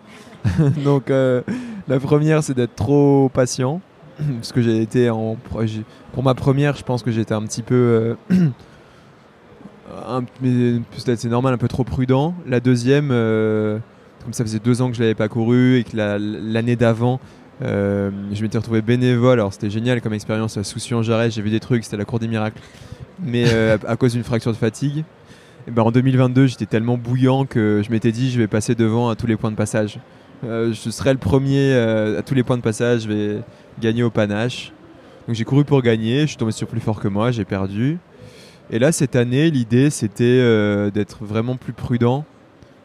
[0.84, 1.41] Donc euh,
[1.88, 3.82] la première c'est d'être trop patient
[4.36, 5.38] parce que j'ai été en
[6.13, 8.15] pour ma première je pense que j'étais un petit peu euh,
[10.41, 12.34] peut-être c'est normal un peu trop prudent.
[12.45, 13.80] La deuxième euh,
[14.23, 17.19] comme ça faisait deux ans que je l'avais pas couru et que la- l'année d'avant
[17.62, 21.60] euh, je m'étais retrouvé bénévole alors c'était génial comme expérience à Soucy-en-Jarret j'ai vu des
[21.60, 22.62] trucs c'était la cour des miracles
[23.23, 23.51] mais
[23.88, 25.03] à, cause d'une fracture de fatigue
[25.67, 29.10] et ben, en 2022, j'étais tellement bouillant que je m'étais dit je vais passer devant
[29.10, 29.99] à tous les points de passage.
[30.43, 33.06] Je serai le premier à tous les points de passage,
[33.80, 34.72] gagner au panache.
[35.28, 37.98] Donc j'ai couru pour gagner, je suis tombé sur plus fort que moi, j'ai perdu.
[38.70, 42.26] Et là, cette année, l'idée c'était euh, d'être vraiment plus prudent.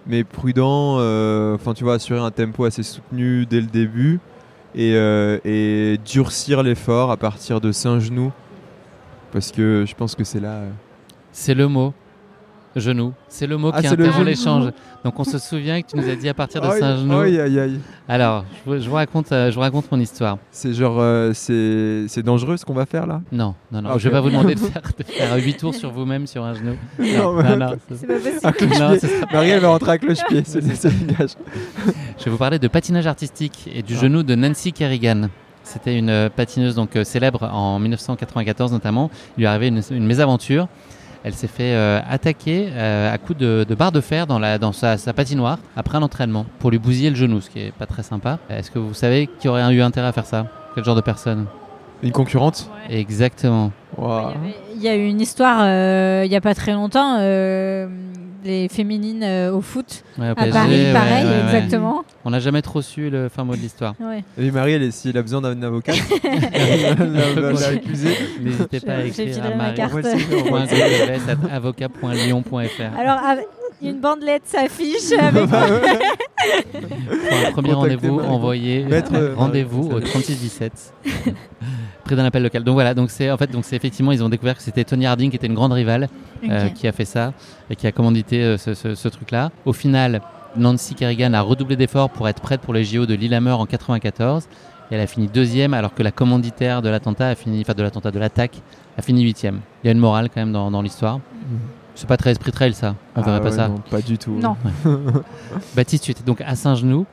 [0.07, 4.19] Mais prudent, euh, enfin tu vois, assurer un tempo assez soutenu dès le début
[4.75, 8.33] et, euh, et durcir l'effort à partir de Saint-Genou.
[9.33, 10.63] Parce que je pense que c'est là.
[11.31, 11.95] C'est le mot.
[12.77, 13.13] Genou.
[13.29, 14.71] C'est le mot Ah, qui interrompt l'échange.
[15.05, 17.19] Donc on se souvient que tu nous as dit à partir de Saint-Genou.
[17.21, 17.81] aïe, aïe, aïe.
[18.09, 20.39] Alors, je vous, je vous raconte, euh, je vous raconte mon histoire.
[20.51, 23.21] C'est genre, euh, c'est c'est dangereux ce qu'on va faire là?
[23.33, 23.91] Non, non, non.
[23.93, 26.45] Ah, Je vais pas vous demander de faire, de faire 8 tours sur vous-même sur
[26.45, 26.77] un genou.
[26.99, 28.07] Non, Non, mais- non, ça- C'est
[28.43, 29.23] pas possible.
[29.33, 31.31] Non, va rentrer à cloche-pied, c'est c'est le gage.
[32.19, 34.01] Je vais vous parler de patinage artistique et du Ah.
[34.03, 35.29] genou de Nancy Kerrigan.
[35.65, 39.11] C'était une euh, patineuse donc euh, célèbre en 1994 notamment.
[39.37, 40.67] Il lui est arrivé une, une mésaventure.
[41.25, 44.59] Elle s'est fait euh, attaquer euh, à coups de, de barre de fer dans, la,
[44.59, 47.73] dans sa, sa patinoire après un entraînement pour lui bousiller le genou, ce qui est
[47.73, 48.39] pas très sympa.
[48.51, 50.47] Est-ce que vous savez qui aurait eu intérêt à faire ça?
[50.75, 51.47] Quel genre de personne?
[52.03, 53.71] Une concurrente Exactement.
[54.77, 57.87] Il y a eu une histoire euh, il n'y a pas très longtemps, euh,
[58.45, 60.53] les féminines euh, au foot Ouais, au à Paris,
[60.87, 61.45] ouais, pareil, ouais, ouais.
[61.45, 62.05] exactement.
[62.25, 63.95] On n'a jamais trop su le fin mot de l'histoire.
[64.39, 65.93] Et Marie, elle est, s'il a besoin d'un avocat,
[66.25, 67.81] elle.
[68.43, 69.81] N'hésitez pas à écrire à Marie.
[71.53, 73.47] avocat.lyon.fr Alors, avec-
[73.83, 75.67] une bandelette s'affiche avec Bah
[76.73, 78.87] Pour un premier rendez-vous, envoyez
[79.37, 80.95] rendez-vous au 3617
[82.05, 82.65] près d'un appel local.
[82.65, 85.07] Donc voilà, donc c'est en fait donc c'est effectivement ils ont découvert que c'était Tony
[85.07, 86.09] Harding qui était une grande rivale
[86.49, 87.33] euh, qui a fait ça
[87.71, 89.51] et qui a commandité euh, ce, ce- ce truc-là.
[89.65, 90.21] Au final,
[90.57, 94.45] Nancy Kerrigan a redoublé d'efforts pour être prête pour les JO de Lillehammer en 94
[94.91, 97.83] et elle a fini deuxième alors que la commanditaire de l'attentat a fini, enfin de
[97.83, 98.61] l'attentat de l'attaque
[98.99, 99.61] a fini huitième.
[99.83, 101.21] Il y a une morale quand même dans, dans l'histoire.
[101.95, 102.95] C'est pas très esprit trail ça.
[103.15, 103.69] On Ah verrait pas ça.
[103.69, 104.39] non, pas du tout.
[104.39, 104.57] Non.
[105.77, 107.07] Baptiste, tu étais donc à Saint-Genou.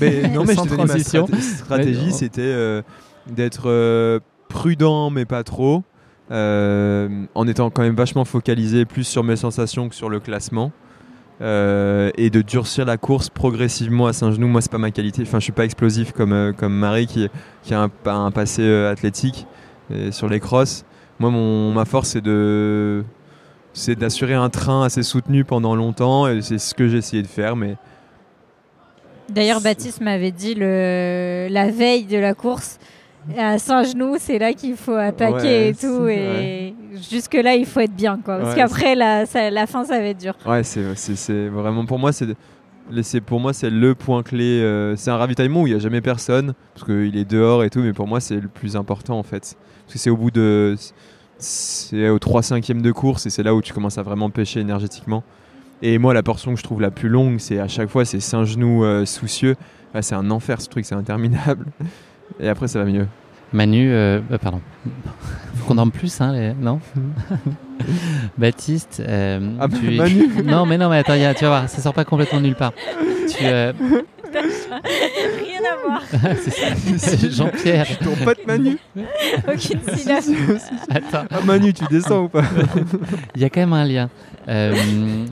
[0.00, 2.82] Mais, non, mais Sans je te ma stratégie, c'était euh,
[3.30, 5.82] d'être euh, prudent, mais pas trop,
[6.30, 10.72] euh, en étant quand même vachement focalisé plus sur mes sensations que sur le classement.
[11.40, 14.48] euh, et de durcir la course progressivement à Saint-Genou.
[14.48, 15.22] Moi, c'est pas ma qualité.
[15.22, 17.28] Enfin, je suis pas explosif comme, comme Marie qui,
[17.62, 19.46] qui a un, un passé athlétique
[20.10, 20.84] sur les crosses.
[21.18, 23.04] Moi, mon, ma force, c'est de
[23.72, 27.28] c'est d'assurer un train assez soutenu pendant longtemps et c'est ce que j'ai essayé de
[27.28, 27.76] faire mais
[29.28, 31.48] D'ailleurs, Baptiste m'avait dit le...
[31.50, 32.78] la veille de la course,
[33.36, 36.06] à Saint-Genou, c'est là qu'il faut attaquer Ouais, et tout.
[36.08, 36.74] Et
[37.10, 38.18] jusque-là, il faut être bien.
[38.24, 38.38] Quoi.
[38.38, 40.34] Parce Ouais, qu'après, la, ça- la fin, ça va être dur.
[40.46, 42.26] Ouais, c'est, vraiment pour moi, c'est,
[43.02, 44.60] c'est pour moi c'est le point clé.
[44.62, 47.68] euh, c'est un ravitaillement où il n'y a jamais personne parce qu'il est dehors et
[47.70, 49.56] tout, mais pour moi c'est le plus important en fait.
[49.84, 50.74] Parce que c'est au bout de,
[51.38, 54.60] c'est au 3 5 de course et c'est là où tu commences à vraiment pêcher
[54.60, 55.22] énergétiquement.
[55.82, 58.20] Et moi la portion que je trouve la plus longue, c'est à chaque fois c'est
[58.20, 59.54] Saint-Genou euh, soucieux.
[60.00, 61.66] C'est un enfer ce truc, c'est interminable.
[62.40, 63.06] Et après ça va mieux.
[63.52, 64.60] Manu, euh, euh, pardon.
[65.56, 66.80] Faut qu'on dorme plus, hein, les- non
[68.38, 71.68] Baptiste, euh, Ah, tu- Manu Non, mais non, mais attends, y a- tu vas voir,
[71.68, 72.72] ça sort pas complètement de nulle part.
[73.28, 73.72] Tu, euh,
[74.30, 76.02] Rien à voir.
[76.38, 76.50] C'est
[76.98, 77.28] ça.
[77.30, 77.86] Jean-Pierre.
[77.98, 78.76] Ton pote Manu
[79.46, 80.22] Aucune syllabe.
[80.90, 82.42] Attends, Ah Manu, tu descends ou pas?
[83.34, 84.10] Il y a quand même un lien.
[84.48, 84.74] Euh,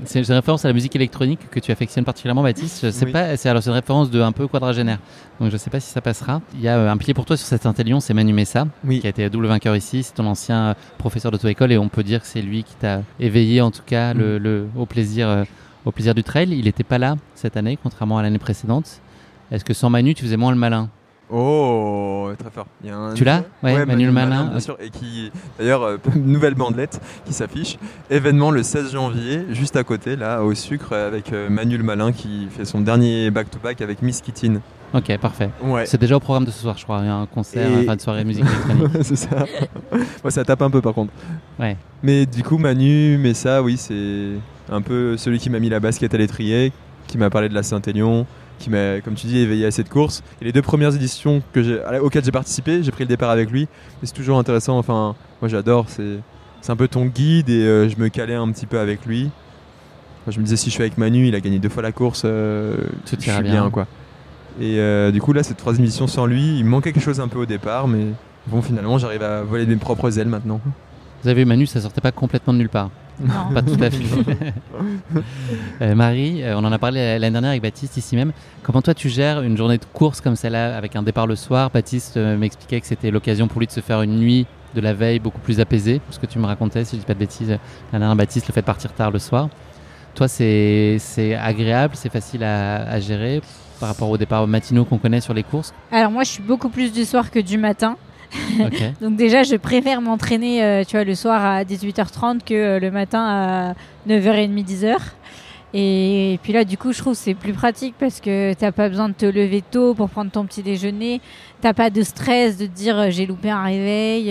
[0.05, 2.81] c'est une référence à la musique électronique que tu affectionnes particulièrement, Baptiste.
[2.85, 3.13] Je sais Oui.
[3.13, 3.37] pas.
[3.37, 4.99] C'est alors c'est une référence de un peu quadragénaire.
[5.41, 6.43] Donc je sais pas si ça passera.
[6.55, 9.01] Il y a euh, un pied pour toi sur cet intellion, c'est Manu Messa, Oui.
[9.01, 10.03] qui a été double vainqueur ici.
[10.03, 13.01] C'est ton ancien euh, professeur d'auto-école et on peut dire que c'est lui qui t'a
[13.19, 14.19] éveillé en tout cas Mm.
[14.19, 15.45] le, le- au plaisir,
[15.87, 16.49] au plaisir du trail.
[16.51, 19.01] Il n'était pas là cette année, contrairement à l'année précédente.
[19.51, 20.91] Est-ce que sans Manu, tu faisais moins le malin?
[21.31, 22.67] Oh, très fort.
[22.85, 24.45] Il y a un- Tu l'as Ouais, Manu le Malin.
[24.45, 27.79] bien sûr, et qui, d'ailleurs, euh, nouvelle bandelette qui s'affiche.
[28.11, 32.13] Événement le 16 janvier, juste à côté, là, au sucre, avec euh, Manu le Malin
[32.13, 34.61] qui fait son dernier back-to-back avec Miss Kittin.
[34.95, 35.51] Ok, parfait.
[35.63, 35.85] Ouais.
[35.85, 37.01] C'est déjà au programme de ce soir, je crois.
[37.03, 38.99] Il y a un concert, Et- enfin, de soirée musique électronique.
[39.03, 39.45] c'est ça.
[40.25, 41.13] Ouais, ça tape un peu par contre.
[41.59, 41.77] Ouais.
[42.05, 44.35] Mais du coup, Manu, mais ça, oui, c'est
[44.71, 46.73] un peu celui qui m'a mis la basket à l'étrier,
[47.09, 48.27] qui m'a parlé de la Saint-Élion,
[48.59, 50.23] qui m'a, comme tu dis, éveillé à cette course.
[50.41, 53.31] Et les deux premières éditions que j'ai, à- auxquelles j'ai participé, j'ai pris le départ
[53.31, 53.63] avec lui.
[54.03, 54.79] Et c'est toujours intéressant.
[54.79, 55.87] Enfin, moi j'adore.
[55.89, 56.19] C'est,
[56.63, 59.31] c'est un peu ton guide et euh, je me calais un petit peu avec lui.
[60.23, 61.93] Enfin, je me disais, si je suis avec Manu, il a gagné deux fois la
[61.93, 62.77] course, euh,
[63.09, 63.53] Tout je suis bien.
[63.63, 63.87] bien, quoi.
[64.61, 67.21] Et euh, du coup, là, cette troisième édition sans lui, il me manquait quelque chose
[67.21, 68.07] un peu au départ, mais
[68.47, 70.61] bon, finalement, j'arrive à voler de mes propres ailes maintenant.
[71.23, 72.91] Vous avez vu, Manu, ça sortait pas complètement de nulle part.
[73.21, 73.55] Non.
[73.55, 74.05] Pas tout à fait.
[75.83, 78.33] Euh, Marie, euh, on en a parlé l'année dernière avec Baptiste ici même.
[78.63, 81.71] Comment toi tu gères une journée de course comme celle-là avec un départ le soir?
[81.71, 84.93] Baptiste euh, m'expliquait que c'était l'occasion pour lui de se faire une nuit de la
[84.93, 86.01] veille beaucoup plus apaisée.
[86.11, 87.59] Ce que tu me racontais, si je dis pas de bêtises, l'année
[87.93, 89.49] dernière, Baptiste le fait de partir tard le soir.
[90.15, 93.41] Toi, c'est c'est agréable, c'est facile à, à gérer
[93.79, 95.73] par rapport aux départs matinaux qu'on connaît sur les courses?
[95.93, 97.97] Alors moi, je suis beaucoup plus du soir que du matin.
[99.01, 102.91] Donc déjà, je préfère m'entraîner, euh, tu vois, le soir à 18h30 que euh, le
[102.91, 103.75] matin à
[104.09, 104.97] 9h30, 10h.
[105.75, 108.89] Et puis là, du coup, je trouve que c'est plus pratique parce que t'as pas
[108.89, 111.21] besoin de te lever tôt pour prendre ton petit déjeuner.
[111.61, 114.31] T'as pas de stress de te dire euh, j'ai loupé un réveil.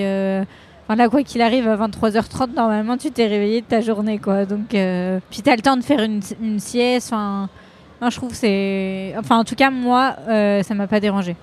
[0.87, 4.45] Enfin là, quoi qu'il arrive, à 23h30, normalement, tu t'es réveillé de ta journée, quoi.
[4.45, 6.21] Donc, puis t'as le temps de faire une,
[6.59, 7.11] sieste.
[7.11, 9.15] Non, je trouve c'est...
[9.17, 11.35] Enfin, en tout cas, moi, ça m'a pas dérangé.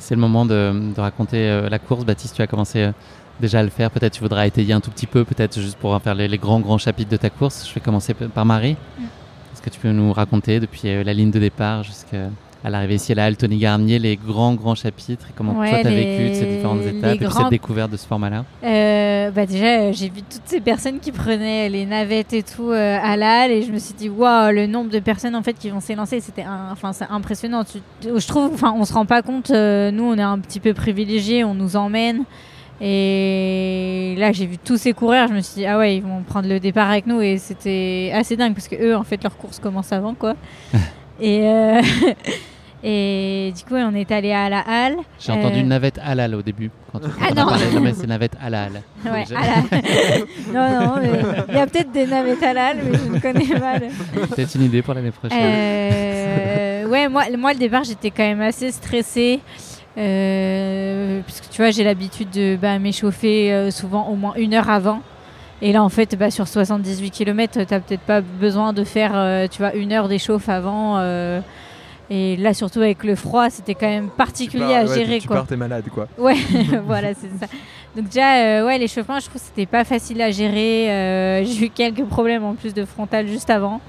[0.00, 2.04] C'est le moment de, de raconter euh, la course.
[2.04, 2.92] Baptiste, tu as commencé euh,
[3.38, 3.90] déjà à le faire.
[3.90, 6.60] Peut-être tu voudras étayer un tout petit peu, peut-être juste pour faire les, les grands,
[6.60, 7.68] grands chapitres de ta course.
[7.68, 8.76] Je vais commencer par Marie.
[8.98, 9.04] Mm.
[9.52, 12.30] Est-ce que tu peux nous raconter depuis euh, la ligne de départ jusqu'à
[12.68, 15.78] l'arrivée ici à la halle Tony Garnier, les grands, grands chapitres et comment Ouais, toi
[15.80, 19.30] tu as les- vécu ces différentes étapes et puis cette découverte de ce format-là Euh,
[19.30, 22.98] bah déjà, euh, j'ai vu toutes ces personnes qui prenaient les navettes et tout euh,
[23.02, 25.70] à l'AL et je me suis dit, waouh, le nombre de personnes en fait qui
[25.70, 27.64] vont s'élancer, c'était enfin, impressionnant.
[27.64, 27.78] Tu-
[28.18, 30.74] je trouve, enfin, on se rend pas compte, euh, nous on est un petit peu
[30.74, 32.24] privilégiés, on nous emmène.
[32.82, 36.22] Et là, j'ai vu tous ces coureurs, je me suis dit, ah ouais, ils vont
[36.22, 39.36] prendre le départ avec nous et c'était assez dingue parce que eux, en fait, leur
[39.36, 40.34] course commence avant quoi.
[41.20, 41.80] et, euh,
[42.82, 44.96] et du coup, on est allé à la halle.
[45.18, 46.70] J'ai entendu Euh, navette halal au début.
[46.92, 47.92] Quand Ah on non.
[47.94, 48.82] c'est navette halal.
[49.04, 49.38] Ouais, la-
[50.52, 51.10] non, non, mais
[51.50, 53.78] il y a peut-être des navettes halal, mais je ne connais pas.
[53.78, 55.38] le- Peut-être une idée pour l'année prochaine.
[55.40, 59.40] Euh, ouais, moi, moi, le départ, j'étais quand même assez stressée.
[59.98, 64.54] Euh, parce que tu vois, j'ai l'habitude de bah, m'échauffer euh, souvent au moins une
[64.54, 65.00] heure avant.
[65.62, 69.12] Et là, en fait, bah, sur 78 km, tu n'as peut-être pas besoin de faire
[69.14, 70.96] euh, tu vois, une heure d'échauffe avant.
[70.98, 71.40] euh,
[72.12, 75.18] et là, surtout avec le froid, c'était quand même particulier Tu pars- à ouais, gérer.
[75.20, 75.36] Tu quoi.
[75.36, 76.08] pars, t'es malade, quoi.
[76.18, 76.34] Ouais,
[76.86, 77.46] voilà, c'est ça.
[77.94, 80.90] Donc déjà, euh, ouais, l'échauffement, je trouve que c'était pas facile à gérer.
[80.90, 83.80] Euh, J'ai eu quelques problèmes en plus de frontal juste avant.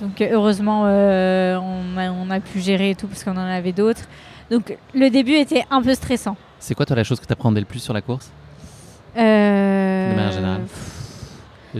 [0.00, 3.72] Donc heureusement, euh, on, a, on a pu gérer et tout parce qu'on en avait
[3.72, 4.02] d'autres.
[4.50, 6.36] Donc le début était un peu stressant.
[6.58, 8.30] C'est quoi toi la chose que tu appréhendais le plus sur la course?
[9.16, 10.60] Euh, De manière générale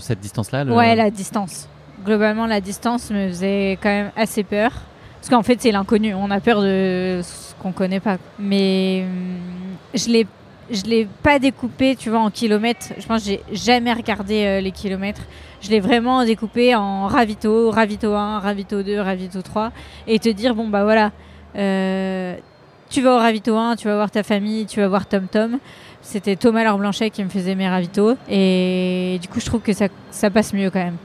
[0.00, 1.68] cette distance-là Ouais, la distance.
[2.04, 4.70] Globalement, la distance me faisait quand même assez peur.
[5.20, 6.14] Parce qu'en fait, c'est l'inconnu.
[6.14, 8.18] On a peur de ce qu'on connaît pas.
[8.38, 9.38] Mais hum,
[9.94, 10.26] je l'ai,
[10.70, 12.92] je l'ai pas découpé, tu vois, en kilomètres.
[12.98, 15.22] Je pense que j'ai jamais regardé euh, les kilomètres.
[15.60, 19.72] Je l'ai vraiment découpé en ravito, ravito 1, ravito 2, ravito 3.
[20.06, 21.10] Et te dire, bon, bah voilà,
[21.56, 22.36] euh,
[22.88, 25.58] tu vas au ravito 1, tu vas voir ta famille, tu vas voir Tom Tom.
[26.08, 28.14] C'était Thomas Laure Blanchet qui me faisait mes ravitaux.
[28.30, 30.96] Et du coup, je trouve que ça, ça passe mieux quand même.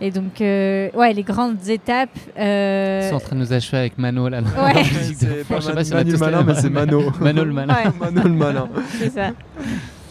[0.00, 2.10] Et donc, euh, ouais, les grandes étapes.
[2.38, 4.40] euh, Ils sont en train de nous achever avec Mano là.
[4.40, 4.84] Ouais.
[4.84, 7.02] C'est pas Je sais pas si on a Manu malin, mais c'est Mano.
[7.20, 7.74] Mano le malin.
[7.74, 8.68] Ouais, Mano le malin.
[8.98, 9.30] c'est ça.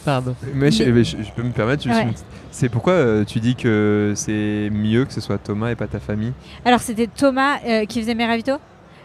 [0.04, 0.36] Pardon.
[0.54, 2.02] Mais je, mais je- je peux me permettre, Ouais.
[2.04, 2.12] une-
[2.52, 6.00] c'est pourquoi euh, tu dis que c'est mieux que ce soit Thomas et pas ta
[6.02, 6.34] famille?
[6.66, 8.58] Alors, c'était Thomas euh, qui faisait mes ravitaux?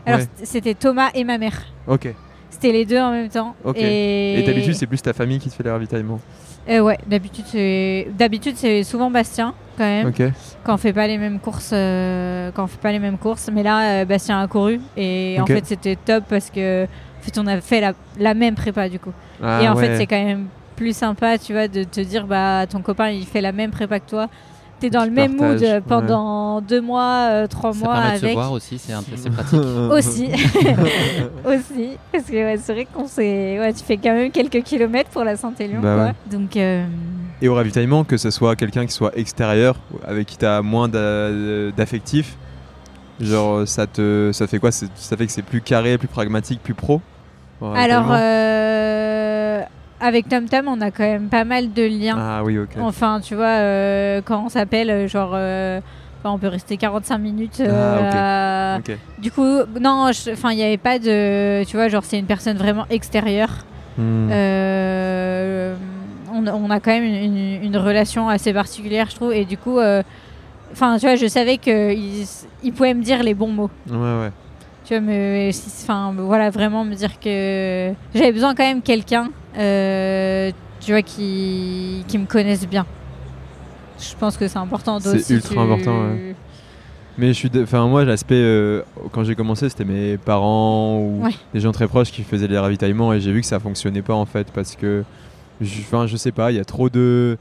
[0.07, 0.27] Alors, Ouais.
[0.43, 1.63] c'était Thomas et ma mère.
[1.87, 2.09] Ok.
[2.51, 3.55] C'était les deux en même temps.
[3.75, 6.21] Et, Et d'habitude, c'est plus ta famille qui te fait les ravitaillements
[6.69, 9.55] Euh, ouais, d'habitude, c'est d'habitude c'est souvent Bastien.
[9.79, 10.13] quand même
[10.65, 13.49] quand on fait pas les mêmes courses euh, quand on fait pas les mêmes courses
[13.53, 17.39] mais là euh, Bastien a couru et en fait c'était top parce que en fait
[17.39, 19.87] on a fait la, la même prépa du coup Ah, et en ouais.
[19.87, 23.25] fait c'est quand même plus sympa tu vois de te dire bah ton copain il
[23.25, 24.29] fait la même prépa que toi
[24.81, 28.11] t'es dans Tu le même mood euh, pendant deux mois euh, trois Ça mois permet
[28.13, 28.93] de avec se voir aussi, c'est
[29.33, 29.55] pratique.
[29.91, 30.31] aussi
[31.45, 35.11] aussi parce que ouais, c'est vrai qu'on s'est ouais tu fais quand même quelques kilomètres
[35.11, 36.05] pour la Saint-Élion Bah quoi.
[36.07, 36.13] ouais.
[36.31, 36.85] donc euh,
[37.43, 40.89] Et au ravitaillement, que ce soit quelqu'un qui soit extérieur, avec qui tu as moins
[40.89, 42.37] d'a- d'affectif,
[43.21, 44.71] genre ça te ça fait quoi?
[44.73, 47.01] C'est- Ça fait que c'est plus carré, plus pragmatique, plus pro
[47.61, 49.38] alors euh,
[50.01, 52.71] avec Tom Tom on a quand même pas mal de liens Ah oui, ok.
[52.81, 55.81] Enfin, tu vois, euh, quand on s'appelle, euh, genre, euh,
[56.21, 57.61] enfin, on peut rester 45 minutes.
[57.61, 58.97] euh, Ah, à- Ok.
[59.19, 59.45] Du coup,
[59.81, 63.51] non, enfin, il n'y avait pas de, tu vois, genre, c'est une personne vraiment extérieure.
[63.97, 64.31] Hmm.
[66.31, 69.57] On, on a quand même une, une- une relation assez particulière, je trouve, et du
[69.59, 69.79] coup,
[70.73, 72.25] enfin, tu vois, je savais qu'il
[72.63, 73.71] il pouvait me dire les bons mots.
[73.91, 74.31] Ouais, ouais.
[74.89, 75.51] Tu vois, me,
[75.83, 82.05] enfin, voilà, vraiment me dire que j'avais besoin quand même quelqu'un, euh, tu vois, qui,
[82.09, 82.87] qui me connaisse bien.
[84.01, 85.35] Je pense que c'est important C'est aussi.
[85.35, 86.35] ultra important, ouais.
[87.19, 91.33] Mais je suis, enfin moi l'aspect euh, quand j'ai commencé c'était mes parents ou Ouais.
[91.53, 94.15] des gens très proches qui faisaient les ravitaillements et j'ai vu que ça fonctionnait pas
[94.15, 95.03] en fait parce que,
[95.61, 97.37] je- enfin je sais pas, il y a trop de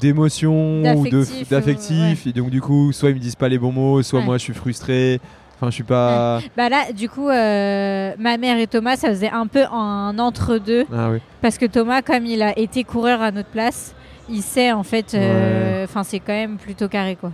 [0.00, 1.04] d'émotions ou
[1.50, 4.24] d'affectifs et donc du coup soit ils me disent pas les bons mots, soit Ouais.
[4.24, 5.20] moi je suis frustré.
[5.60, 6.40] Enfin je suis pas.
[6.56, 10.84] Bah là, du coup, euh, ma mère et Thomas, ça faisait un peu un entre-deux.
[10.94, 11.18] Ah oui.
[11.42, 13.94] Parce que Thomas, comme il a été coureur à notre place,
[14.30, 15.14] il sait en fait.
[15.14, 17.32] euh, Enfin, c'est quand même plutôt carré quoi.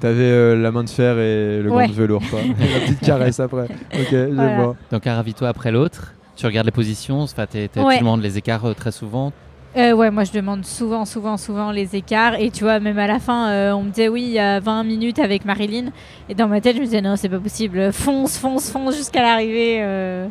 [0.00, 1.86] T'avais euh, la main de fer et le Ouais.
[1.86, 2.40] gant de velours quoi.
[2.60, 3.64] La petite caresse après.
[3.94, 4.56] Ok, je Voilà.
[4.56, 4.76] vois.
[4.92, 7.46] Donc un ravito après l'autre, tu regardes les positions, Ouais.
[7.94, 9.32] tu demandes les écarts euh, très souvent.
[9.76, 12.40] Euh, ouais, moi je demande souvent, souvent, souvent les écarts.
[12.40, 14.58] Et tu vois, même à la fin, euh, on me disait oui, il y a
[14.58, 15.90] 20 minutes avec Marilyn.
[16.30, 17.92] Et dans ma tête, je me disais non, c'est pas possible.
[17.92, 19.78] Fonce, fonce, fonce jusqu'à l'arrivée.
[19.80, 20.28] euh.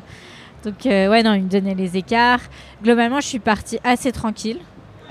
[0.63, 2.39] Donc, ouais, non, il me donnait les écarts.
[2.84, 4.58] Globalement, je suis partie assez tranquille.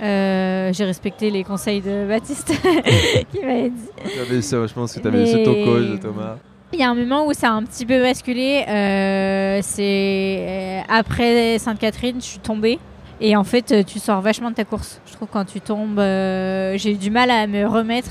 [0.02, 2.48] Euh, J'ai respecté les conseils de Baptiste
[3.32, 3.88] qui m'avait dit.
[4.16, 6.36] T'avais ça, je pense que t'avais Mais- ce toco, Thomas.
[6.72, 8.64] Il y a un moment où ça a un petit peu basculé.
[8.68, 12.80] euh, c'est après Sainte-Catherine, je suis tombée.
[13.26, 15.00] Et en fait, euh, tu sors vachement de ta course.
[15.06, 18.10] Je trouve quand tu tombes, euh, j'ai eu du mal à me remettre.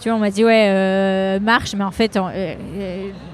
[0.00, 2.54] Tu vois, on m'a dit ouais, euh, marche, mais en fait, en- euh,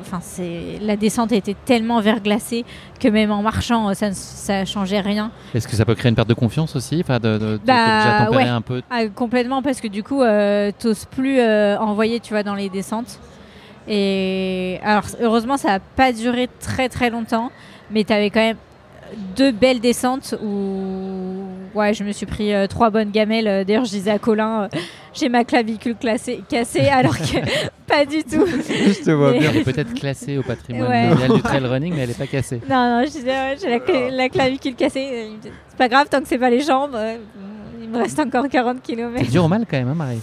[0.00, 2.64] enfin, c'est la descente était tellement verglacée
[2.98, 5.30] que même en marchant, ça ne ça changeait rien.
[5.54, 8.44] Est-ce que ça peut créer une perte de confiance aussi Enfin, de, Bah, de ouais.
[8.44, 8.80] un peu?
[8.88, 13.18] Ah, complètement parce que du coup, euh, t'oses plus envoyer, tu vois, dans les descentes.
[13.86, 17.50] Et alors, heureusement, ça n'a pas duré très très longtemps,
[17.90, 18.56] mais t'avais quand même
[19.36, 21.44] deux belles descentes où,
[21.74, 23.48] ouais, je me suis pris euh, trois bonnes gamelles.
[23.48, 24.68] Euh, D'ailleurs, je disais à Colin, euh,
[25.14, 27.38] j'ai ma clavicule classée, cassée, alors que
[27.86, 28.46] pas du tout.
[28.46, 29.50] je te vois Mais- bien.
[29.50, 31.08] Elle est peut-être classée au patrimoine Ouais.
[31.08, 32.60] mondial du trail running, mais elle n'est pas cassée.
[32.68, 35.30] Non, non, je disais, ouais, j'ai la, cla- la clavicule cassée.
[35.68, 36.94] C'est pas grave tant que c'est pas les jambes.
[36.94, 37.16] euh,
[37.82, 39.12] Il me reste encore 40 km.
[39.24, 40.20] C'est dur au mal quand même, hein, Marie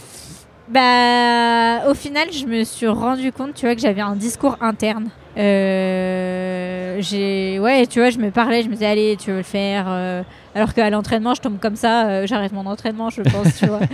[0.68, 5.10] Bah, au final, je me suis rendu compte, tu vois, que j'avais un discours interne.
[5.38, 9.44] Euh, j'ai, ouais, tu vois, je me parlais, je me disais, allez, tu veux le
[9.44, 9.86] faire.
[9.88, 10.24] euh,
[10.56, 13.80] alors qu'à l'entraînement, je tombe comme ça, euh, j'arrête mon entraînement, je pense, tu vois.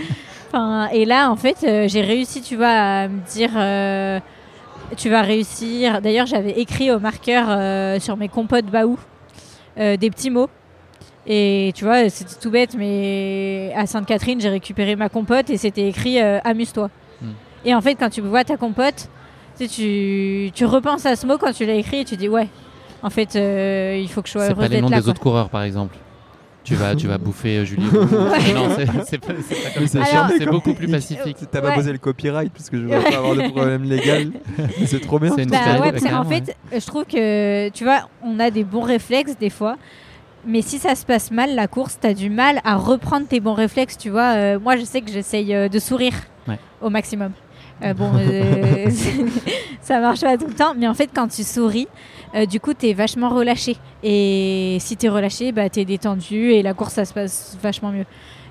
[0.48, 3.50] Enfin, et là, en fait, euh, j'ai réussi, tu vois, à me dire,
[4.96, 6.00] tu vas réussir.
[6.00, 8.96] D'ailleurs, j'avais écrit au marqueur sur mes compotes Baou
[9.76, 10.48] des petits mots.
[11.26, 15.88] Et tu vois, c'était tout bête, mais à Sainte-Catherine, j'ai récupéré ma compote et c'était
[15.88, 16.90] écrit Amuse-toi.
[17.20, 17.32] Hmm.
[17.64, 19.08] Et en fait, quand tu vois ta compote,
[19.58, 22.28] tu, sais, tu, tu repenses à ce mot quand tu l'as écrit et tu dis
[22.28, 22.48] Ouais,
[23.02, 24.96] en fait, euh, il faut que je sois C'est heureuse pas les d'être noms là.
[24.98, 25.10] des quoi.
[25.10, 25.96] autres coureurs, par exemple.
[26.64, 27.86] Tu vas, tu vas bouffer euh, Julie.
[27.92, 30.04] Non, c'est c'est pas, c'est pas comme Mais ça.
[30.04, 31.36] c'est Alors- chiant, C'est beaucoup plus pacifique.
[31.52, 31.74] T'as pas Ouais.
[31.76, 34.32] posé le copyright parce que je veux pas avoir de problème légal.
[34.86, 35.32] C'est trop bien.
[35.36, 38.64] C'est une Bah ouais, parce clairement, fait, je trouve que, tu vois, on a des
[38.64, 39.76] bons réflexes des fois.
[40.44, 43.54] Mais si ça se passe mal, la course, t'as du mal à reprendre tes bons
[43.54, 44.34] réflexes, tu vois.
[44.34, 46.14] Euh, moi, je sais que j'essaye euh, de sourire
[46.48, 46.58] Ouais.
[46.82, 47.30] au maximum.
[47.82, 48.90] Euh, bon, euh,
[49.82, 51.88] ça marche pas tout le temps, mais en fait, quand tu souris,
[52.34, 53.76] euh, du coup, t'es vachement relâché.
[54.02, 58.06] Et si t'es relâché, bah, t'es détendu et la course, ça se passe vachement mieux.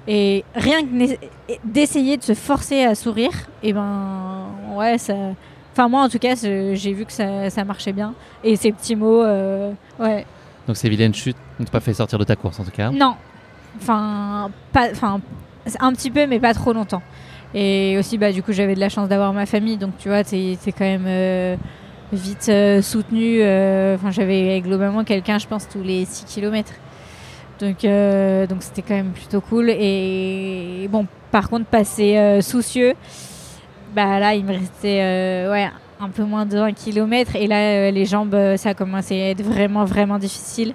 [0.07, 1.17] Et rien que
[1.63, 3.33] d'essayer de se forcer à sourire,
[3.63, 4.45] et ben,
[4.75, 5.15] ouais, ça.
[5.71, 8.13] Enfin, moi, en tout cas, j'ai vu que ça, ça marchait bien.
[8.43, 10.25] Et ces petits mots, ouais.
[10.67, 12.89] Donc ces vilaines chutes ne t'ont pas fait sortir de ta course en tout cas.
[12.89, 13.15] Non.
[13.79, 15.19] Enfin, pas, enfin,
[15.79, 17.01] un petit peu, mais pas trop longtemps.
[17.55, 20.23] Et aussi, bah, du coup, j'avais de la chance d'avoir ma famille, donc tu vois,
[20.25, 21.55] t'es quand même euh,
[22.11, 23.37] vite euh, soutenu.
[23.41, 26.73] euh, Enfin, j'avais globalement quelqu'un, je pense, tous les 6 km.
[27.61, 27.83] Donc,
[28.49, 29.69] donc c'était quand même plutôt cool.
[29.69, 32.93] Et bon, par contre, passer soucieux,
[33.95, 35.69] Bah là, il me restait ouais,
[36.01, 37.35] un peu moins de 1 km.
[37.37, 40.73] Et là, les jambes, ça a commencé à être vraiment, vraiment difficile.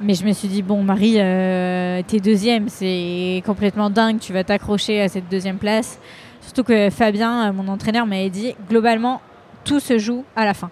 [0.00, 4.18] Mais je me suis dit, bon, Marie, euh, t'es deuxième, c'est complètement dingue.
[4.18, 5.98] Tu vas t'accrocher à cette deuxième place.
[6.42, 9.22] Surtout que Fabien, euh, mon entraîneur, m'avait dit, globalement,
[9.64, 10.68] tout se joue à la fin.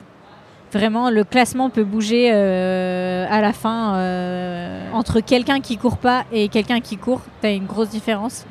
[0.73, 3.93] Vraiment, le classement peut bouger euh, à la fin
[4.93, 7.23] entre quelqu'un qui court pas et quelqu'un qui court.
[7.41, 8.45] T'as une grosse différence.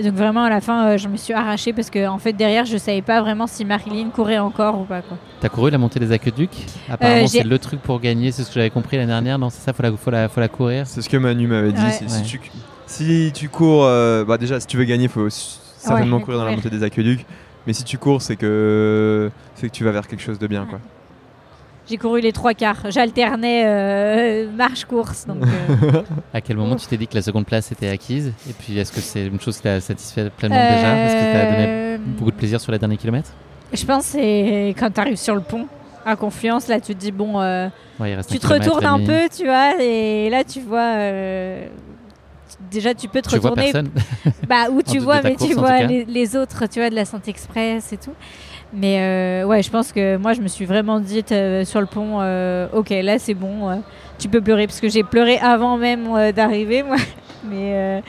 [0.00, 2.32] Et donc vraiment à la fin, euh, je me suis arrachée parce que en fait
[2.32, 5.02] derrière, je savais pas vraiment si Marilyn courait encore ou pas.
[5.02, 5.18] Quoi.
[5.40, 6.64] T'as couru la montée des aqueducs?
[6.88, 9.38] Apparemment, Euh, c'est le truc pour gagner, c'est ce que j'avais compris l'année dernière.
[9.38, 10.86] Non, c'est ça, faut la, faut la, faut la courir.
[10.86, 11.82] C'est ce que Manu m'avait dit.
[11.82, 11.90] Ouais.
[11.90, 12.22] Si, Ouais.
[12.26, 12.40] tu,
[12.86, 16.38] si tu cours, euh, bah déjà, si tu veux gagner, il faut certainement Ouais, courir
[16.38, 17.26] dans la montée des aqueducs.
[17.66, 20.64] Mais si tu cours, c'est que c'est que tu vas vers quelque chose de bien,
[20.64, 20.78] quoi.
[21.90, 22.88] J'ai couru les trois quarts.
[22.88, 25.26] J'alternais euh, marche-course.
[25.26, 26.82] Donc, euh, À quel moment Ouf.
[26.82, 29.40] tu t'es dit que la seconde place était acquise Et puis, est-ce que c'est une
[29.40, 32.60] chose qui t'a satisfait pleinement déjà Est-ce que ça t'a donné euh, beaucoup de plaisir
[32.60, 33.32] sur les derniers kilomètres
[33.72, 35.66] Je pense que c'est quand tu arrives sur le pont
[36.06, 37.68] à Confluence, là tu te dis bon, euh,
[37.98, 40.94] Ouais, tu te retournes et un peu, tu vois, et là tu vois.
[40.96, 41.66] euh,
[42.70, 43.90] déjà tu peux te Tu vois retourner personne
[44.48, 47.30] Bah, où tu vois, mais course, tu vois les autres, tu vois, de la Santé
[47.30, 48.14] Express et tout.
[48.72, 49.00] Mais
[49.42, 52.18] euh, ouais, je pense que moi, je me suis vraiment dit euh, sur le pont,
[52.20, 53.76] euh, ok, là c'est bon, euh,
[54.18, 56.96] tu peux pleurer, parce que j'ai pleuré avant même euh, d'arriver, moi.
[57.44, 58.00] Mais euh,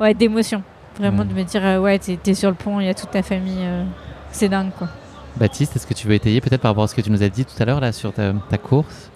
[0.00, 0.62] ouais, d'émotion.
[0.98, 1.28] Vraiment Ouais.
[1.28, 3.22] de me dire, euh, ouais, t'es t'es sur le pont, il y a toute ta
[3.24, 3.58] famille.
[3.64, 3.82] euh,
[4.30, 4.88] c'est dingue, quoi.
[5.36, 7.28] Baptiste, est-ce que tu veux étayer peut-être par rapport à ce que tu nous as
[7.28, 9.10] dit tout à l'heure là sur ta, ta course?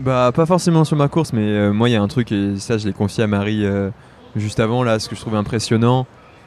[0.00, 2.56] Bah, pas forcément sur ma course, mais euh, moi, il y a un truc, et
[2.56, 3.90] ça, je l'ai confié à Marie euh,
[4.34, 6.06] juste avant, là, ce que je trouvais impressionnant,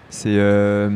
[0.10, 0.36] c'est.
[0.38, 0.90] euh,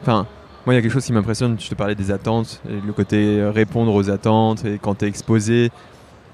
[0.00, 0.26] Enfin,
[0.66, 2.92] moi, il y a quelque chose qui m'impressionne, je te parlais des attentes, et le
[2.92, 5.70] côté euh, répondre aux attentes, et quand t'es exposé,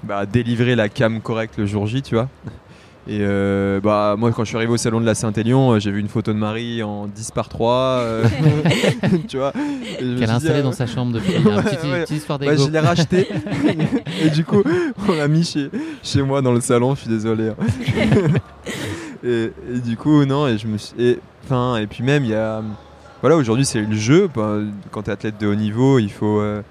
[0.03, 2.27] bah, délivrer la cam correcte le jour J, tu vois.
[3.09, 5.91] Et euh, bah, moi, quand je suis arrivé au salon de la Saint-Élion, euh, j'ai
[5.91, 8.25] vu une photo de Marie en 10 par 3, euh,
[9.29, 9.53] tu vois.
[9.53, 11.35] Qu'elle a suis dit, installé ah, dans sa chambre depuis.
[11.37, 13.29] Un petit, Ouais, petite histoire bah, je l'ai racheté
[14.21, 14.61] et du coup
[15.07, 15.69] on l'a mis chez,
[16.03, 17.49] chez moi dans le salon, je suis désolé.
[17.49, 17.55] hein.
[19.23, 21.19] et, et du coup non et je me suis et
[21.79, 22.61] et puis même il y a
[23.27, 24.29] voilà aujourd'hui c'est le jeu.
[24.33, 24.59] Bah,
[24.91, 26.61] quand tu es athlète de haut niveau, il faut euh,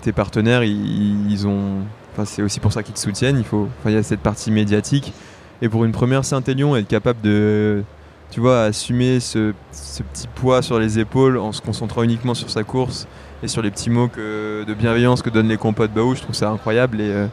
[0.00, 1.80] tes partenaires ils, ont
[2.12, 5.12] enfin c'est aussi pour ça qu'ils te soutiennent, il faut y a cette partie médiatique.
[5.60, 7.82] Et pour une première Saint-Élion être capable de
[8.30, 12.62] tu vois assumer ce, petit poids sur les épaules en se concentrant uniquement sur sa
[12.62, 13.08] course
[13.42, 16.36] et sur les petits mots que, de bienveillance que donnent les compotes Baou, je trouve
[16.36, 17.00] ça incroyable.
[17.00, 17.26] Et euh,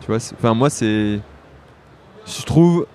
[0.00, 1.20] tu vois, enfin moi c'est,
[2.26, 2.86] je trouve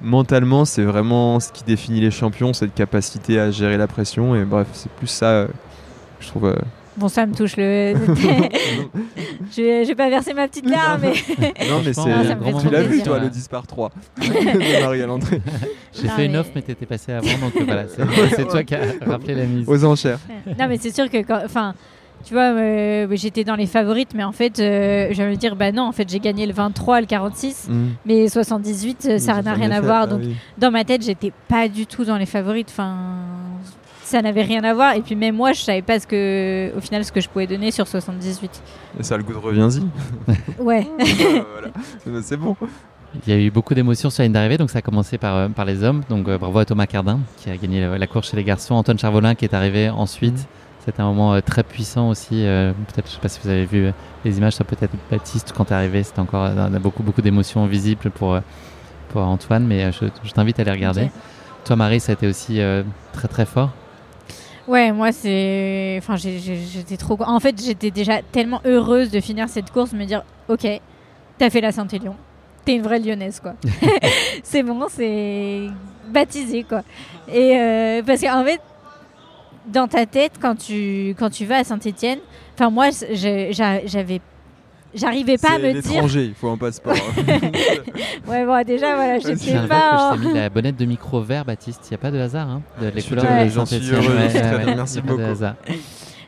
[0.00, 4.34] mentalement c'est vraiment ce qui définit les champions, cette capacité à gérer la pression.
[4.36, 5.48] Et bref, c'est plus ça, euh,
[6.20, 6.46] je trouve.
[6.46, 6.56] euh,
[6.96, 7.94] Bon, ça me touche le.
[9.52, 11.12] je vais je vais pas verser ma petite larme, mais.
[11.70, 13.90] non mais c'est, tu l'as vu toi le 10 par 3
[14.20, 15.40] de Marie à l'entrée
[15.94, 18.02] J'ai fait une mais- offre, mais t'étais passé avant, donc voilà, c'est
[18.36, 19.68] c'est toi qui as rappelé la mise.
[19.68, 20.18] aux enchères.
[20.58, 21.40] non, mais c'est sûr que quand.
[21.44, 21.74] Enfin.
[22.24, 25.72] Tu vois, euh, j'étais dans les favorites, mais en fait, euh, j'allais me dire, bah
[25.72, 27.86] non, en fait, j'ai gagné le 23, le 46, Mm.
[28.04, 30.08] mais 78, euh, ça n'a rien à voir.
[30.08, 30.20] Donc,
[30.58, 32.68] dans ma tête, j'étais pas du tout dans les favorites.
[32.70, 32.96] Enfin,
[34.02, 34.94] ça n'avait rien à voir.
[34.94, 37.46] Et puis même moi, je savais pas ce que, au final, ce que je pouvais
[37.46, 38.50] donner sur 78.
[38.98, 39.82] Et ça a le goût de reviens-y.
[40.58, 40.86] Ouais.
[40.98, 41.68] Voilà.
[42.06, 42.56] Bah, C'est bon.
[43.26, 45.34] Il y a eu beaucoup d'émotions sur la ligne d'arrivée, donc ça a commencé par,
[45.36, 46.02] euh, par les hommes.
[46.10, 48.74] Donc euh, bravo à Thomas Cardin qui a gagné la, la course chez les garçons.
[48.74, 50.46] Antoine Charvolin qui est arrivé ensuite.
[50.88, 52.46] C'était un moment euh, très puissant aussi.
[52.46, 53.92] euh, peut-être, je sais pas si vous avez vu euh,
[54.24, 56.48] les images, ça peut-être Baptiste quand tu es arrivé, c'était encore
[56.80, 58.40] beaucoup beaucoup d'émotions visibles pour,
[59.10, 61.10] pour Antoine, mais je, je t'invite à les regarder.
[61.66, 62.62] Toi Marie, ça a été aussi
[63.12, 63.68] très très fort.
[64.66, 67.18] Ouais, moi c'est, enfin j'étais trop.
[67.22, 70.66] En fait, j'étais déjà tellement heureuse de finir cette course, me dire, ok,
[71.36, 72.16] t'as fait la Saint-Élion,
[72.64, 73.56] t'es une vraie Lyonnaise quoi.
[74.42, 75.68] c'est bon, c'est
[76.08, 76.82] baptisé quoi.
[77.30, 78.60] Et euh, parce qu'en fait,
[79.68, 82.18] dans ta tête, quand tu quand tu vas à Saint-Étienne,
[82.54, 84.20] enfin moi j'avais,
[84.94, 85.92] j'arrivais pas à me dire.
[85.92, 86.94] l'étranger, il faut un passeport.
[88.26, 90.14] Ouais, bon déjà voilà, Je de pas.
[90.14, 91.80] je t'ai mis la bonnette de micro vert, Baptiste.
[91.86, 95.22] Il n'y a pas de hasard, hein de, Les couleurs de heureux, ouais, merci beaucoup.
[95.22, 95.54] hasard.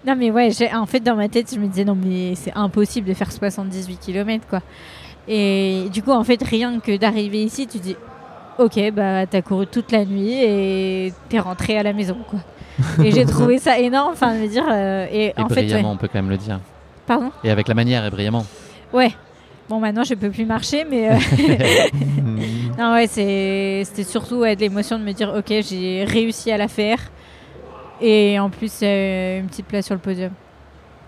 [0.06, 3.08] Non mais ouais, en fait dans ma tête, je me disais non mais c'est impossible
[3.08, 4.62] de faire 78 km quoi.
[5.28, 7.96] Et du coup en fait rien que d'arriver ici, tu dis
[8.60, 12.40] OK, bah t'as couru toute la nuit et t'es rentré à la maison quoi.
[13.04, 15.82] Et j'ai trouvé ça énorme, enfin de me dire euh, et, Et en fait ouais.
[15.84, 16.60] on peut quand même le dire.
[17.06, 17.30] pardon?
[17.44, 18.44] Et avec la manière, et brillamment.
[18.92, 19.12] Ouais.
[19.68, 21.14] Bon maintenant je peux plus marcher mais euh,
[22.78, 26.68] non ouais, c'était surtout ouais, de l'émotion de me dire OK, j'ai réussi à la
[26.68, 26.98] faire.
[28.00, 30.30] Et en plus euh, une petite place sur le podium.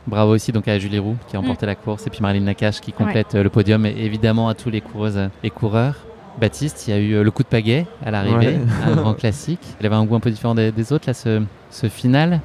[0.07, 1.43] Bravo aussi donc à Julie Roux qui a Mm.
[1.43, 4.55] remporté la course et puis Marilyn Nakache qui complète euh, le podium et évidemment à
[4.55, 5.97] tous les coureuses et coureurs.
[6.41, 8.61] Baptiste, il y a eu euh, le coup de pagaie à l'arrivée, Ouais.
[8.91, 9.61] un grand classique.
[9.81, 12.41] Il avait un goût un peu différent des, des autres là, ce, ce final.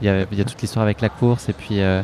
[0.00, 2.02] Il y a, il y a toute l'histoire avec la course et puis euh,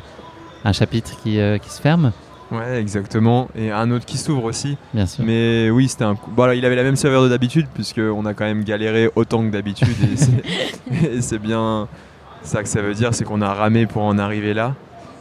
[0.65, 2.13] un chapitre qui, euh, qui se ferme,
[2.51, 3.49] Ouais, exactement.
[3.57, 4.77] Et un autre qui s'ouvre aussi.
[4.93, 5.25] bien sûr.
[5.25, 6.31] Mais oui, c'était un coup.
[6.55, 9.89] Il avait la même saveur de d'habitude, puisqu'on a quand même galéré autant que d'habitude.
[10.13, 11.89] et c'est- et c'est bien
[12.43, 14.75] ça que ça veut dire, c'est qu'on a ramé pour en arriver là.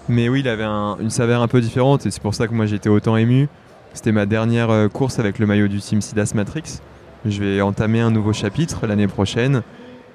[0.09, 2.53] Mais oui, il avait un- une saveur un peu différente, et c'est pour ça que
[2.53, 3.47] moi j'étais autant ému.
[3.93, 6.79] C'était ma dernière euh, course avec le maillot du Team Sidas Matrix.
[7.25, 9.63] Je vais entamer un nouveau chapitre l'année prochaine.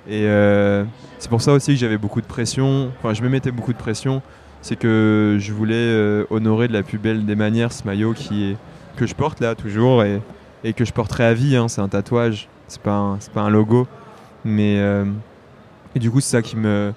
[0.08, 0.84] Et euh,
[1.18, 2.90] c'est pour ça aussi que j'avais beaucoup de pression.
[2.98, 4.22] Enfin, je me mettais beaucoup de pression.
[4.62, 8.56] C'est que je voulais euh, honorer de la plus belle des manières ce maillot qui
[8.96, 10.22] que je porte là toujours et,
[10.72, 11.54] que je porterai à vie.
[11.54, 11.68] hein.
[11.68, 13.86] C'est un tatouage, c'est pas un, pas un logo.
[14.44, 14.80] Mais
[15.94, 16.92] et du coup, c'est ça qui me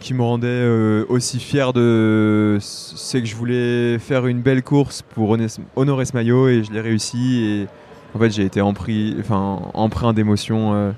[0.00, 5.02] qui me rendait euh, aussi fier de c'est que je voulais faire une belle course
[5.02, 5.30] pour
[5.76, 7.66] honorer- ce maillot et je l'ai réussi et
[8.14, 10.92] en fait j'ai été empris enfin empreint d'émotion euh,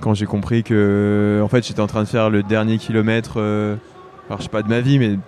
[0.00, 3.76] quand j'ai compris que en fait j'étais en train de faire le dernier kilomètre euh,
[4.28, 5.18] alors je sais pas de ma vie mais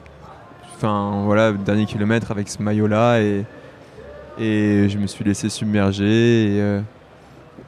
[0.76, 3.44] enfin voilà le dernier kilomètre avec ce maillot là et
[4.38, 6.80] et je me suis laissé submerger et,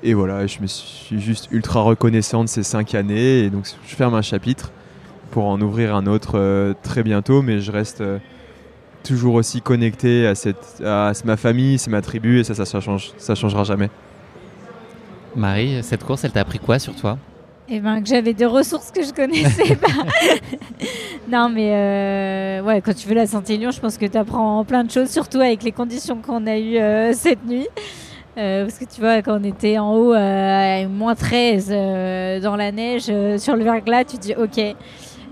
[0.03, 3.95] et voilà je me suis juste ultra reconnaissant de ces cinq années et donc je
[3.95, 4.73] ferme un chapitre
[5.31, 8.19] pour en ouvrir un autre euh, très bientôt mais je reste euh,
[9.05, 12.81] toujours aussi connecté à cette à ma famille c'est ma tribu et ça ça, ça
[12.81, 13.91] change ça changera jamais
[15.37, 17.19] Marie, cette course, elle t'a appris quoi sur toi?
[17.69, 19.89] Eh ben, que j'avais des ressources que je connaissais pas.
[21.31, 24.85] non, mais euh, ouais, quand tu veux la Saint-Élion, je pense que tu apprends plein
[24.85, 27.69] de choses, surtout avec les conditions qu'on a eues euh, cette nuit.
[28.39, 32.41] Euh, parce que tu vois, quand on était en haut euh, à moins 13 euh,
[32.41, 34.77] dans la neige, euh, sur le verglas, tu te dis ok,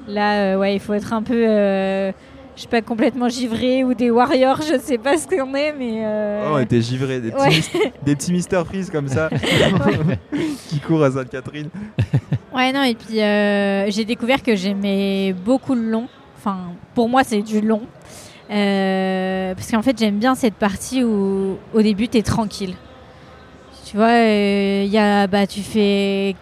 [0.09, 2.11] là, euh, ouais, il faut être un peu, euh,
[2.57, 6.03] je sais pas, complètement givré ou des warriors, je sais pas ce qu'on est, mais.
[6.05, 7.51] euh, Oh, on était givrés des petits, ouais.
[7.51, 9.31] mis- des petits Mister Freeze comme ça
[10.69, 11.69] qui courent à Sainte-Catherine
[12.55, 16.09] Ouais, non, et puis euh, j'ai découvert que j'aimais beaucoup le long.
[16.39, 16.57] Enfin,
[16.95, 17.83] pour moi, c'est du long.
[18.51, 22.75] Euh, parce qu'en fait, j'aime bien cette partie où au début, tu es tranquille.
[23.97, 26.35] Tu vois, euh, il y a, bah, tu fais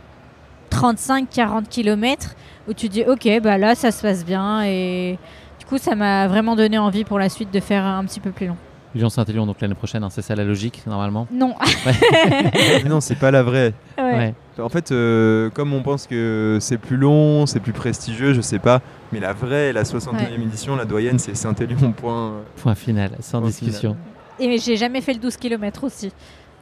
[0.73, 2.35] 35-40 km
[2.69, 4.65] où tu dis, ok, bah là, ça se passe bien.
[4.65, 5.17] Et
[5.61, 8.33] du coup, ça m'a vraiment donné envie pour la suite de faire un petit peu
[8.33, 8.57] plus long.
[8.97, 11.29] Lyon-Saint-Élion, donc l'année prochaine, hein, c'est ça la logique, normalement?
[11.33, 11.55] Non.
[12.83, 14.35] Mais non c'est pas la vraie Ouais.
[14.59, 18.59] En fait, euh, comme on pense que c'est plus long, c'est plus prestigieux, je sais
[18.59, 18.81] pas.
[19.13, 20.43] Mais la vraie, la 61e Ouais.
[20.43, 21.93] édition, la doyenne, c'est Saint-Élion.
[21.93, 22.33] Point.
[22.57, 23.97] Point final, sans Point discussion.
[24.41, 26.11] Et j'ai jamais fait le 12 km aussi.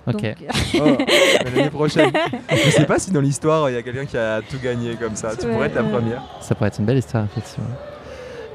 [0.07, 0.23] Ok.
[0.23, 0.37] Donc,
[0.81, 0.97] Oh,
[1.45, 2.11] L'année prochaine.
[2.51, 5.15] Je sais pas si dans l'histoire, il y a quelqu'un qui a tout gagné comme
[5.17, 5.37] ça.
[5.37, 6.23] Tu pourrais être la première.
[6.41, 7.71] Ça pourrait être une belle histoire, effectivement.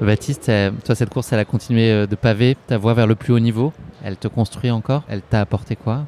[0.00, 3.14] Baptiste, euh, toi, cette course, elle a continué euh, de paver ta voie vers le
[3.16, 3.72] plus haut niveau.
[4.04, 5.02] Elle te construit encore?
[5.08, 6.04] Elle t'a apporté quoi?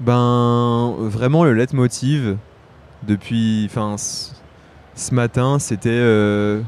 [0.00, 2.36] Ben, vraiment, le leitmotiv
[3.06, 3.66] depuis.
[3.66, 4.32] Enfin, ce
[4.96, 5.88] ce matin, c'était.
[5.90, 6.60] euh,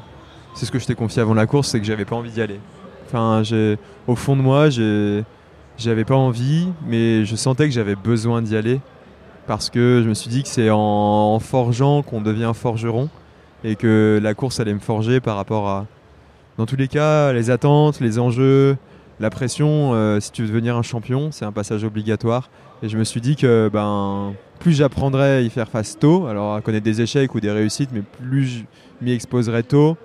[0.54, 2.40] c'est ce que je t'ai confié avant la course, c'est que j'avais pas envie d'y
[2.40, 2.60] aller.
[3.06, 5.24] Enfin, j'ai, au fond de moi, j'ai,
[5.82, 8.80] j'avais pas envie, mais je sentais que j'avais besoin d'y aller
[9.46, 13.08] parce que je me suis dit que c'est en, forgeant qu'on devient forgeron
[13.64, 15.86] et que la course allait me forger par rapport à,
[16.58, 18.76] dans tous les cas, les attentes, les enjeux,
[19.20, 19.94] la pression.
[19.94, 22.50] euh, si tu veux devenir un champion, c'est un passage obligatoire.
[22.82, 26.54] Et je me suis dit que ben, plus j'apprendrais à y faire face tôt, alors
[26.54, 28.64] à connaître des échecs ou des réussites, mais plus je
[29.00, 29.96] m'y exposerais tôt,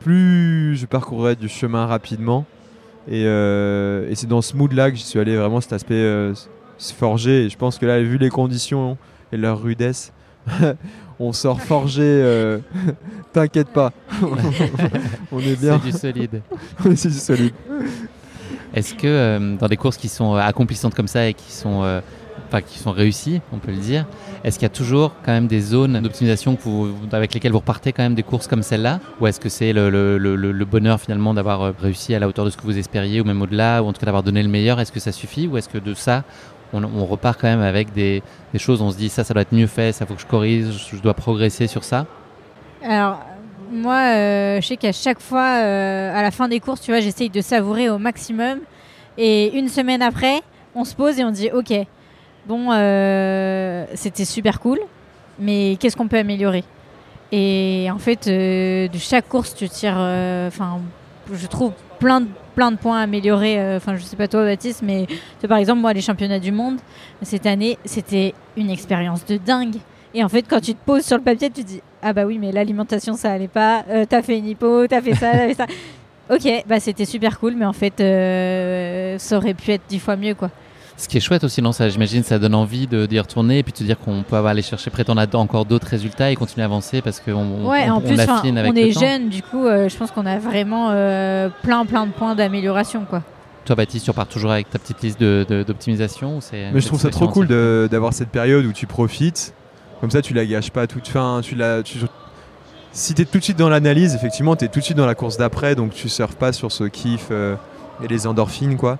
[0.00, 2.44] plus je parcourrais du chemin rapidement.
[3.08, 6.32] Et, euh, et c'est dans ce mood-là que j'y suis allé vraiment cet aspect euh,
[6.78, 7.44] se forger.
[7.44, 8.96] Et je pense que là, vu les conditions
[9.32, 10.12] et leur rudesse,
[11.20, 12.02] on sort forgé.
[12.02, 12.58] euh,
[13.32, 13.92] T'inquiète pas,
[15.32, 16.40] on est bien, C'est du solide.
[16.96, 17.54] c'est du solide.
[18.72, 22.00] Est-ce que dans des courses qui sont accomplissantes comme ça et qui sont,
[22.62, 24.06] qui sont réussies, on peut le dire,
[24.44, 26.56] est-ce qu'il y a toujours quand même des zones d'optimisation
[27.12, 29.00] avec lesquelles vous repartez quand même des courses comme celle-là?
[29.20, 32.56] Ou est-ce que c'est le, bonheur finalement d'avoir euh, réussi à la hauteur de ce
[32.56, 34.80] que vous espériez ou même au-delà, ou en tout cas d'avoir donné le meilleur?
[34.80, 35.46] Est-ce que ça suffit?
[35.46, 36.24] Ou est-ce que de ça,
[36.72, 39.54] on, repart quand même avec des, des choses, on se dit ça, ça doit être
[39.54, 42.06] mieux fait, ça faut que je corrige, je dois progresser sur ça?
[42.82, 43.20] Alors,
[43.70, 47.00] moi, euh, je sais qu'à chaque fois, euh, à la fin des courses, tu vois,
[47.00, 48.60] j'essaye de savourer au maximum.
[49.16, 50.40] Et une semaine après,
[50.74, 51.72] on se pose et on dit, ok,
[52.46, 54.78] bon, euh, c'était super cool,
[55.38, 56.64] mais qu'est-ce qu'on peut améliorer?
[57.32, 60.80] Et en fait, euh, de chaque course, tu tires, euh, enfin,
[61.32, 63.74] je trouve plein de plein de points à améliorer.
[63.74, 65.08] Enfin, je sais pas toi, Baptiste, mais
[65.48, 66.78] par exemple, moi, les championnats du monde
[67.22, 69.76] cette année, c'était une expérience de dingue.
[70.14, 72.26] Et en fait, quand tu te poses sur le papier, tu te dis Ah bah
[72.26, 73.84] oui, mais l'alimentation, ça allait pas.
[74.08, 75.66] T'as fait une hypo, t'as fait ça, t'as fait ça.
[76.30, 77.98] Ok, bah c'était super cool, mais en fait,
[79.18, 80.50] ça aurait pu être dix fois mieux, quoi.
[80.96, 83.62] Ce qui est chouette aussi, non ça, J'imagine ça donne envie de- d'y retourner et
[83.64, 86.62] puis de se dire qu'on peut aller chercher, prétendre à encore d'autres résultats et continuer
[86.62, 88.80] à avancer parce qu'on on, Ouais, on- en on plus, enfin, affine avec on le
[88.80, 89.00] est temps.
[89.00, 93.04] jeune, du coup, euh, je pense qu'on a vraiment euh, plein, plein de points d'amélioration,
[93.10, 93.22] quoi.
[93.64, 96.80] Toi, Baptiste, tu repars toujours avec ta petite liste de- de- d'optimisation ou c'est Mais
[96.80, 99.52] je trouve ça trop cool de de- d'avoir cette période où tu profites.
[100.00, 101.40] Comme ça, tu la gâches pas toute fin.
[101.42, 101.98] Tu la, tu,
[102.92, 105.06] si tu es tout de suite dans l'analyse, effectivement, tu es tout de suite dans
[105.06, 105.74] la course d'après.
[105.74, 107.56] Donc tu surfes pas sur ce kiff euh,
[108.02, 108.76] et les endorphines.
[108.76, 108.98] quoi.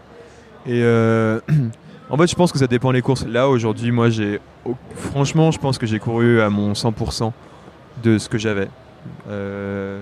[0.67, 1.41] Et euh,
[2.11, 3.27] en fait, je pense que ça dépend des courses.
[3.27, 4.41] Là, aujourd'hui, moi, j'ai.
[4.95, 7.33] Franchement, je pense que j'ai couru à mon 100%
[8.03, 8.69] de ce que j'avais.
[9.29, 10.01] Euh,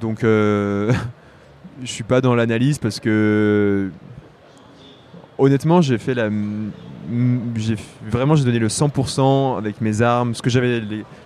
[0.00, 0.92] donc, euh,
[1.82, 3.90] je suis pas dans l'analyse parce que
[5.38, 6.30] honnêtement, j'ai fait la.
[8.06, 10.82] vraiment j'ai donné le 100% avec mes armes, ce que j'avais,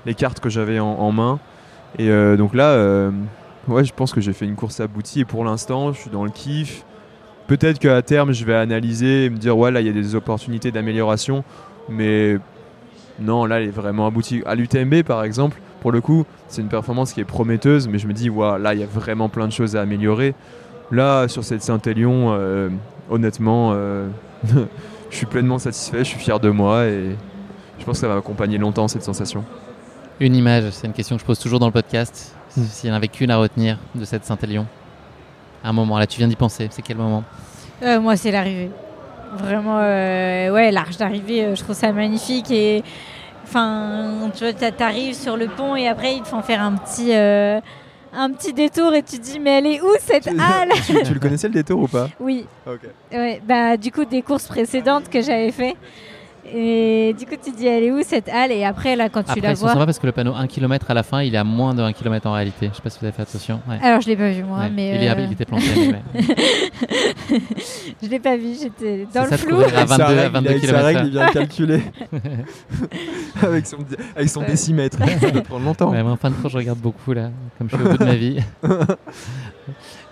[0.07, 1.39] les, cartes que j'avais en, en main.
[1.99, 3.11] Et euh, donc là, euh,
[3.69, 5.21] ouais, je pense que j'ai fait une course aboutie.
[5.21, 6.85] Et pour l'instant, je suis dans le kiff.
[7.47, 10.15] Peut-être qu'à terme, je vais analyser et me dire, ouais, là, il y a des
[10.15, 11.45] opportunités d'amélioration.
[11.89, 12.39] Mais
[13.21, 14.43] non, là, elle est vraiment aboutie.
[14.47, 17.87] À l'UTMB, par exemple, pour le coup, c'est une performance qui est prometteuse.
[17.89, 20.35] Mais je me dis, ouais, là, il y a vraiment plein de choses à améliorer.
[20.91, 22.71] Là, sur cette Saint-Élion, euh,
[23.11, 24.09] honnêtement, euh,
[25.11, 27.17] je suis pleinement satisfait, je suis fier de moi et
[27.79, 29.45] je pense que ça va m'accompagner longtemps cette sensation.
[30.21, 32.35] Une image, c'est une question que je pose toujours dans le podcast.
[32.51, 34.67] S'il y en avait qu'une à retenir de cette Saint-Élion.
[35.65, 36.69] Un moment, là, tu viens d'y penser.
[36.71, 37.25] C'est quel moment
[37.83, 38.71] Euh, moi, c'est l'arrivée.
[39.39, 42.51] Vraiment, euh, ouais, l'arche d'arrivée, euh, je trouve ça magnifique.
[42.51, 42.85] Et
[43.45, 46.73] enfin, tu vois, t'a- t'arrives sur le pont et après, ils te font faire un
[46.77, 47.61] petit, euh,
[48.13, 51.15] un petit détour et tu te dis, mais elle est où cette halle tu, tu
[51.15, 52.81] le connaissais le détour ou pas Oui, Ok.
[53.13, 55.75] ouais, bah, du coup, des courses précédentes que j'avais fait.
[56.57, 58.53] Et du coup, tu te dis, elle est où cette halle?
[58.53, 59.73] Et après, là, quand tu Après, la ils sont vois.
[59.73, 61.83] sympas parce que le panneau 1 km à la fin, il est à moins de
[61.83, 62.69] 1 km en réalité.
[62.71, 63.61] Je sais pas si vous avez fait attention.
[63.69, 63.79] Ouais.
[63.83, 64.71] Alors, je l'ai pas vu, moi, Ouais.
[64.73, 64.97] mais.
[64.97, 65.65] il, est- euh, il était planté.
[66.15, 66.21] mais
[68.03, 69.57] je l'ai pas vu, j'étais dans le flou.
[69.61, 70.85] à Avec sa 22, à règle, 22 avec sa km/h.
[70.85, 71.83] règle, il vient de calculer
[73.43, 73.77] avec son,
[74.17, 74.47] avec son Ouais.
[74.47, 74.99] décimètre.
[75.21, 75.91] Ça peut prendre longtemps.
[75.91, 77.99] Ouais, moi, en fin de course, je regarde beaucoup là, comme je suis au bout
[77.99, 78.39] de ma vie.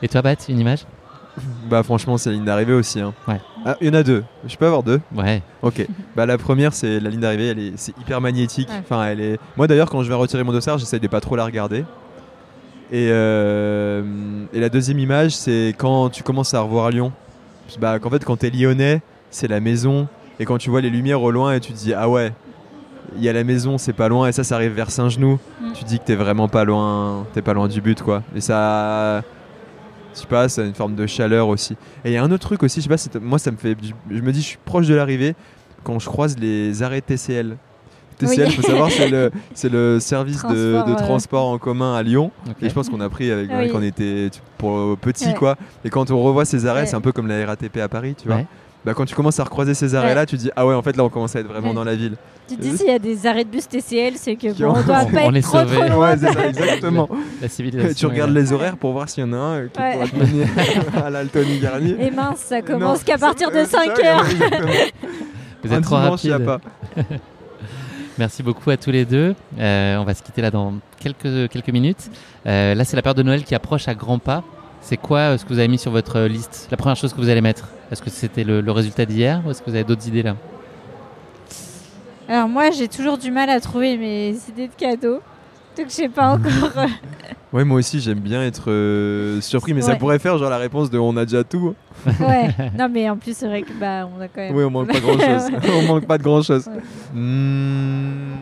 [0.03, 0.80] Et toi, Bat, une image?
[1.68, 3.00] Bah franchement, c'est la ligne d'arrivée aussi.
[3.00, 3.14] hein.
[3.26, 3.40] Ouais.
[3.64, 4.22] Ah, il y en a deux.
[4.46, 5.00] Je peux avoir deux?
[5.14, 5.42] Ouais.
[5.62, 5.86] Ok.
[6.16, 7.46] bah la première, c'est la ligne d'arrivée.
[7.48, 8.68] Elle est, c'est hyper magnétique.
[8.68, 8.80] Ouais.
[8.80, 9.38] Enfin, elle est.
[9.56, 11.84] Moi d'ailleurs, quand je vais retirer mon dossard, j'essaye de pas trop la regarder.
[12.90, 14.02] Et, euh,
[14.52, 17.12] et la deuxième image, c'est quand tu commences à revoir Lyon.
[17.80, 20.08] Bah, qu'en fait, quand t'es lyonnais, c'est la maison.
[20.38, 22.32] Et quand tu vois les lumières au loin, et tu te dis ah ouais,
[23.16, 24.28] il y a la maison, c'est pas loin.
[24.28, 25.38] Et ça, ça arrive vers Saint-Genou.
[25.60, 25.72] Mm.
[25.72, 27.26] Tu te dis que t'es vraiment pas loin.
[27.32, 28.22] T'es pas loin du but, quoi.
[28.36, 29.22] Et ça.
[30.14, 31.74] Je sais pas, ça a une forme de chaleur aussi.
[32.04, 33.76] Et il y a un autre truc aussi, je sais pas, moi ça me fait.
[34.10, 35.34] Je me dis, je suis proche de l'arrivée
[35.84, 37.56] quand je croise les arrêts TCL.
[38.18, 38.54] TCL, Oui.
[38.54, 40.96] faut savoir, c'est le, c'est le service de, Transport, de euh.
[40.96, 42.30] transport en commun à Lyon.
[42.60, 43.68] Et je pense qu'on a pris avec oui.
[43.70, 45.34] quand on était pour petit Ouais.
[45.34, 45.56] quoi.
[45.84, 46.86] Et quand on revoit ces arrêts, Ouais.
[46.86, 48.42] c'est un peu comme la RATP à Paris, tu vois.
[48.84, 48.92] Ouais.
[48.92, 50.82] Bah quand tu commences à recroiser ces arrêts là, tu te dis ah ouais en
[50.82, 51.74] fait là on commence à être vraiment Ouais.
[51.74, 52.16] dans la ville.
[52.48, 54.82] Tu te dis, s'il y a des arrêts de bus TCL, c'est que bon, on
[54.82, 55.76] doit On- pas on être est trop, sauvés.
[55.76, 56.10] trop loin.
[56.10, 57.08] Ouais c'est ça exactement.
[57.40, 57.94] La civilisation.
[57.94, 59.92] tu regardes les horaires pour voir s'il y en a un euh, qui Ouais.
[59.92, 60.46] pourrait te mener
[61.04, 61.96] à l'Altony Garnier.
[62.00, 64.24] Et mince, ça commence qu'à partir de euh, 5 ça, heures.
[64.64, 64.92] ouais.
[65.62, 66.44] Vous Un êtes trop rapide.
[66.44, 66.58] pas.
[68.18, 69.34] Merci beaucoup à tous les deux.
[69.58, 72.10] Euh, on va se quitter là dans quelques, quelques minutes.
[72.46, 74.42] Euh, là, c'est la période de Noël qui approche à grands pas.
[74.82, 76.68] C'est quoi euh, ce que vous avez mis sur votre euh, liste?
[76.70, 77.68] La première chose que vous allez mettre?
[77.90, 80.36] Est-ce que c'était le, le résultat d'hier ou est-ce que vous avez d'autres idées là?
[82.28, 85.20] Alors moi, j'ai toujours du mal à trouver mes idées de cadeaux.
[85.76, 86.76] Donc je sais pas encore.
[86.78, 86.86] euh,
[87.52, 90.88] Ouais, moi aussi j'aime bien être euh, surpris, mais ça pourrait faire genre la réponse
[90.90, 91.74] de on a déjà tout.
[92.06, 92.48] ouais.
[92.78, 94.54] Non mais en plus c'est vrai que bah on a quand même.
[94.56, 95.50] Oui, on manque pas grand chose.
[95.70, 96.66] on manque pas de grand chose.
[96.66, 96.80] Ouais.
[97.14, 98.36] Hmm,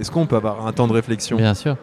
[0.00, 1.36] Est-ce qu'on peut avoir un temps de réflexion?
[1.36, 1.76] Bien sûr.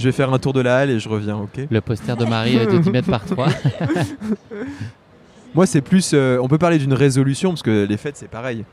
[0.00, 1.66] Je vais faire un tour de la halle et je reviens, ok?
[1.70, 3.48] Le poster de Marie euh, de 10 mètres par 3.
[5.54, 6.12] Moi, c'est plus.
[6.14, 8.64] euh, on peut parler d'une résolution parce que les fêtes, c'est pareil.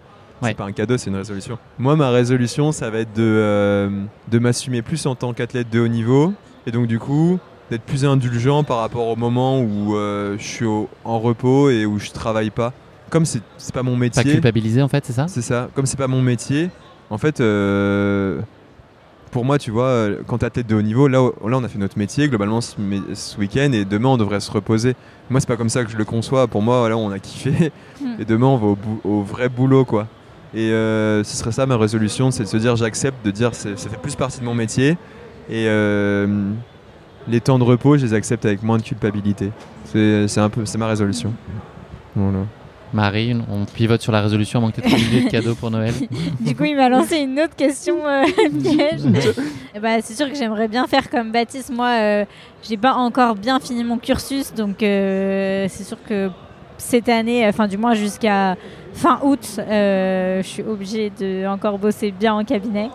[0.41, 0.49] Ouais.
[0.49, 1.57] C'est pas un cadeau, c'est une résolution.
[1.80, 3.89] Moi, ma résolution, ça va être de, euh,
[4.32, 6.34] de m'assumer plus en tant qu'athlète de haut niveau.
[6.67, 7.39] Et donc, du coup,
[7.71, 11.86] d'être plus indulgent par rapport au moment où euh, je suis au- en repos et
[11.86, 12.71] où je travaille pas.
[13.09, 14.32] Comme c'est c'est pas mon Pas métier.
[14.34, 15.28] culpabiliser en fait, c'est ça?
[15.28, 15.69] C'est ça.
[15.73, 16.69] Comme c'est pas mon métier,
[17.09, 18.39] en fait, euh,
[19.32, 21.67] pour moi, tu vois, euh, quand t'es athlète de haut niveau, là, là, on a
[21.67, 22.75] fait notre métier globalement ce,
[23.38, 24.95] week-end et demain, on devrait se reposer.
[25.30, 26.47] Moi, c'est pas comme ça que je le conçois.
[26.47, 27.71] Pour moi, là, on a kiffé
[28.01, 28.19] Hmm.
[28.19, 30.07] et demain, on va au, vrai boulot, quoi.
[30.53, 33.75] Et euh, ce serait ça ma résolution, c'est de se dire j'accepte, de dire ça
[33.75, 34.91] fait plus partie de mon métier
[35.49, 36.51] et euh,
[37.28, 39.51] les temps de repos, je les accepte avec moins de culpabilité.
[39.86, 41.34] C'est c'est un peu, c'est ma résolution.
[42.15, 42.45] Voilà.
[42.94, 45.94] Marie, on pivote sur la résolution, manque peut-être idée de cadeau pour Noël.
[46.40, 48.24] Du coup, il m'a lancé une autre question euh,
[48.64, 49.02] piège.
[49.76, 51.72] Eh bah, c'est sûr que j'aimerais bien faire comme Baptiste.
[51.72, 52.26] Moi, euh,
[52.64, 56.32] j'ai pas encore bien fini mon cursus, donc euh, c'est sûr que
[56.78, 58.56] cette année, enfin du moins jusqu'à
[58.94, 62.90] fin août, je suis obligée de encore bosser bien en cabinet.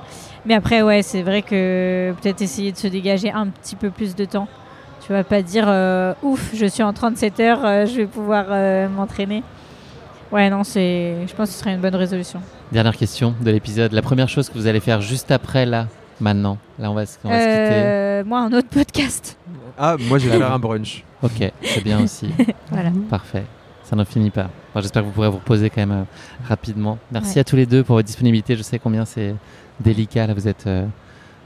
[0.44, 4.16] Mais après, ouais, c'est vrai que peut-être essayer de se dégager un petit peu plus
[4.16, 4.48] de temps.
[5.06, 5.68] Tu vas pas dire
[6.22, 8.46] ouf, je suis en 37 heures, je vais pouvoir
[8.88, 9.44] m'entraîner.
[10.32, 11.26] Ouais, non, c'est.
[11.26, 12.40] Je pense que ce serait une bonne résolution.
[12.72, 13.92] Dernière question de l'épisode.
[13.92, 15.88] La première chose que vous allez faire juste après, là,
[16.20, 18.28] maintenant Là, on va, se euh, quitter.
[18.28, 19.36] Moi, un autre podcast.
[19.76, 21.04] Ah, moi, je vais faire un brunch.
[21.22, 22.30] Ok, c'est bien aussi.
[22.70, 22.90] voilà.
[23.10, 23.44] Parfait.
[23.84, 24.48] Ça n'en finit pas.
[24.76, 26.98] J'espère que vous pourrez vous reposer quand même euh, rapidement.
[27.10, 28.56] Merci à tous les deux pour votre disponibilité.
[28.56, 29.34] Je sais combien c'est
[29.80, 30.26] délicat.
[30.26, 30.66] Là, vous êtes.
[30.66, 30.86] Euh,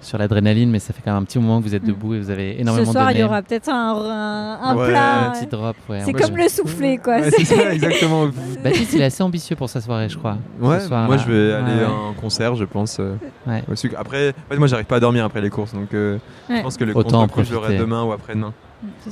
[0.01, 1.89] sur l'adrénaline, mais ça fait quand même un petit moment que vous êtes mm.
[1.89, 5.29] debout et vous avez énormément Ce soir, il y aura peut-être un, un, plat.
[5.29, 6.03] Un petit drop, ouais.
[6.05, 7.23] C'est comme le soufflé, quoi.
[7.31, 8.29] c'est ça, exactement.
[8.63, 10.39] Baptiste, il est assez ambitieux pour sa soirée, je crois.
[10.61, 12.99] Ouais, moi je vais aller à un concert, je pense.
[13.01, 13.17] Euh,
[13.47, 13.63] ouais.
[13.97, 16.19] Après, moi j'arrive pas à dormir après les courses, donc euh,
[16.49, 18.53] je pense que le Autant concert, je l'aurai demain ou après-demain.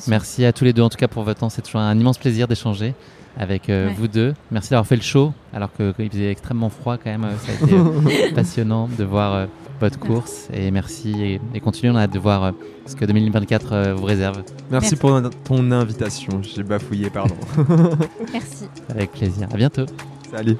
[0.08, 1.48] Merci à tous les deux en tout cas pour votre temps.
[1.48, 2.94] C'est toujours un immense plaisir d'échanger
[3.36, 4.34] avec euh, vous deux.
[4.50, 7.26] Merci d'avoir fait le show alors qu'il faisait extrêmement froid quand même.
[7.38, 9.48] Ça a été passionnant de voir
[9.80, 11.92] votre course et merci et, continuez.
[11.92, 12.52] On a hâte de voir euh,
[12.86, 14.42] ce que 2024 euh, vous réserve.
[14.70, 16.40] Merci, pour ton invitation.
[16.42, 17.36] J'ai bafouillé, pardon.
[18.32, 18.66] merci.
[18.88, 19.48] Avec plaisir.
[19.52, 19.86] À bientôt.
[20.30, 20.56] Salut.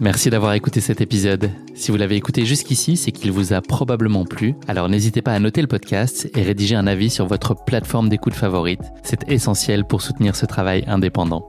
[0.00, 1.50] Merci d'avoir écouté cet épisode.
[1.74, 4.54] Si vous l'avez écouté jusqu'ici, c'est qu'il vous a probablement plu.
[4.66, 8.34] Alors n'hésitez pas à noter le podcast et rédiger un avis sur votre plateforme d'écoute
[8.34, 8.82] favorite.
[9.02, 11.48] C'est essentiel pour soutenir ce travail indépendant.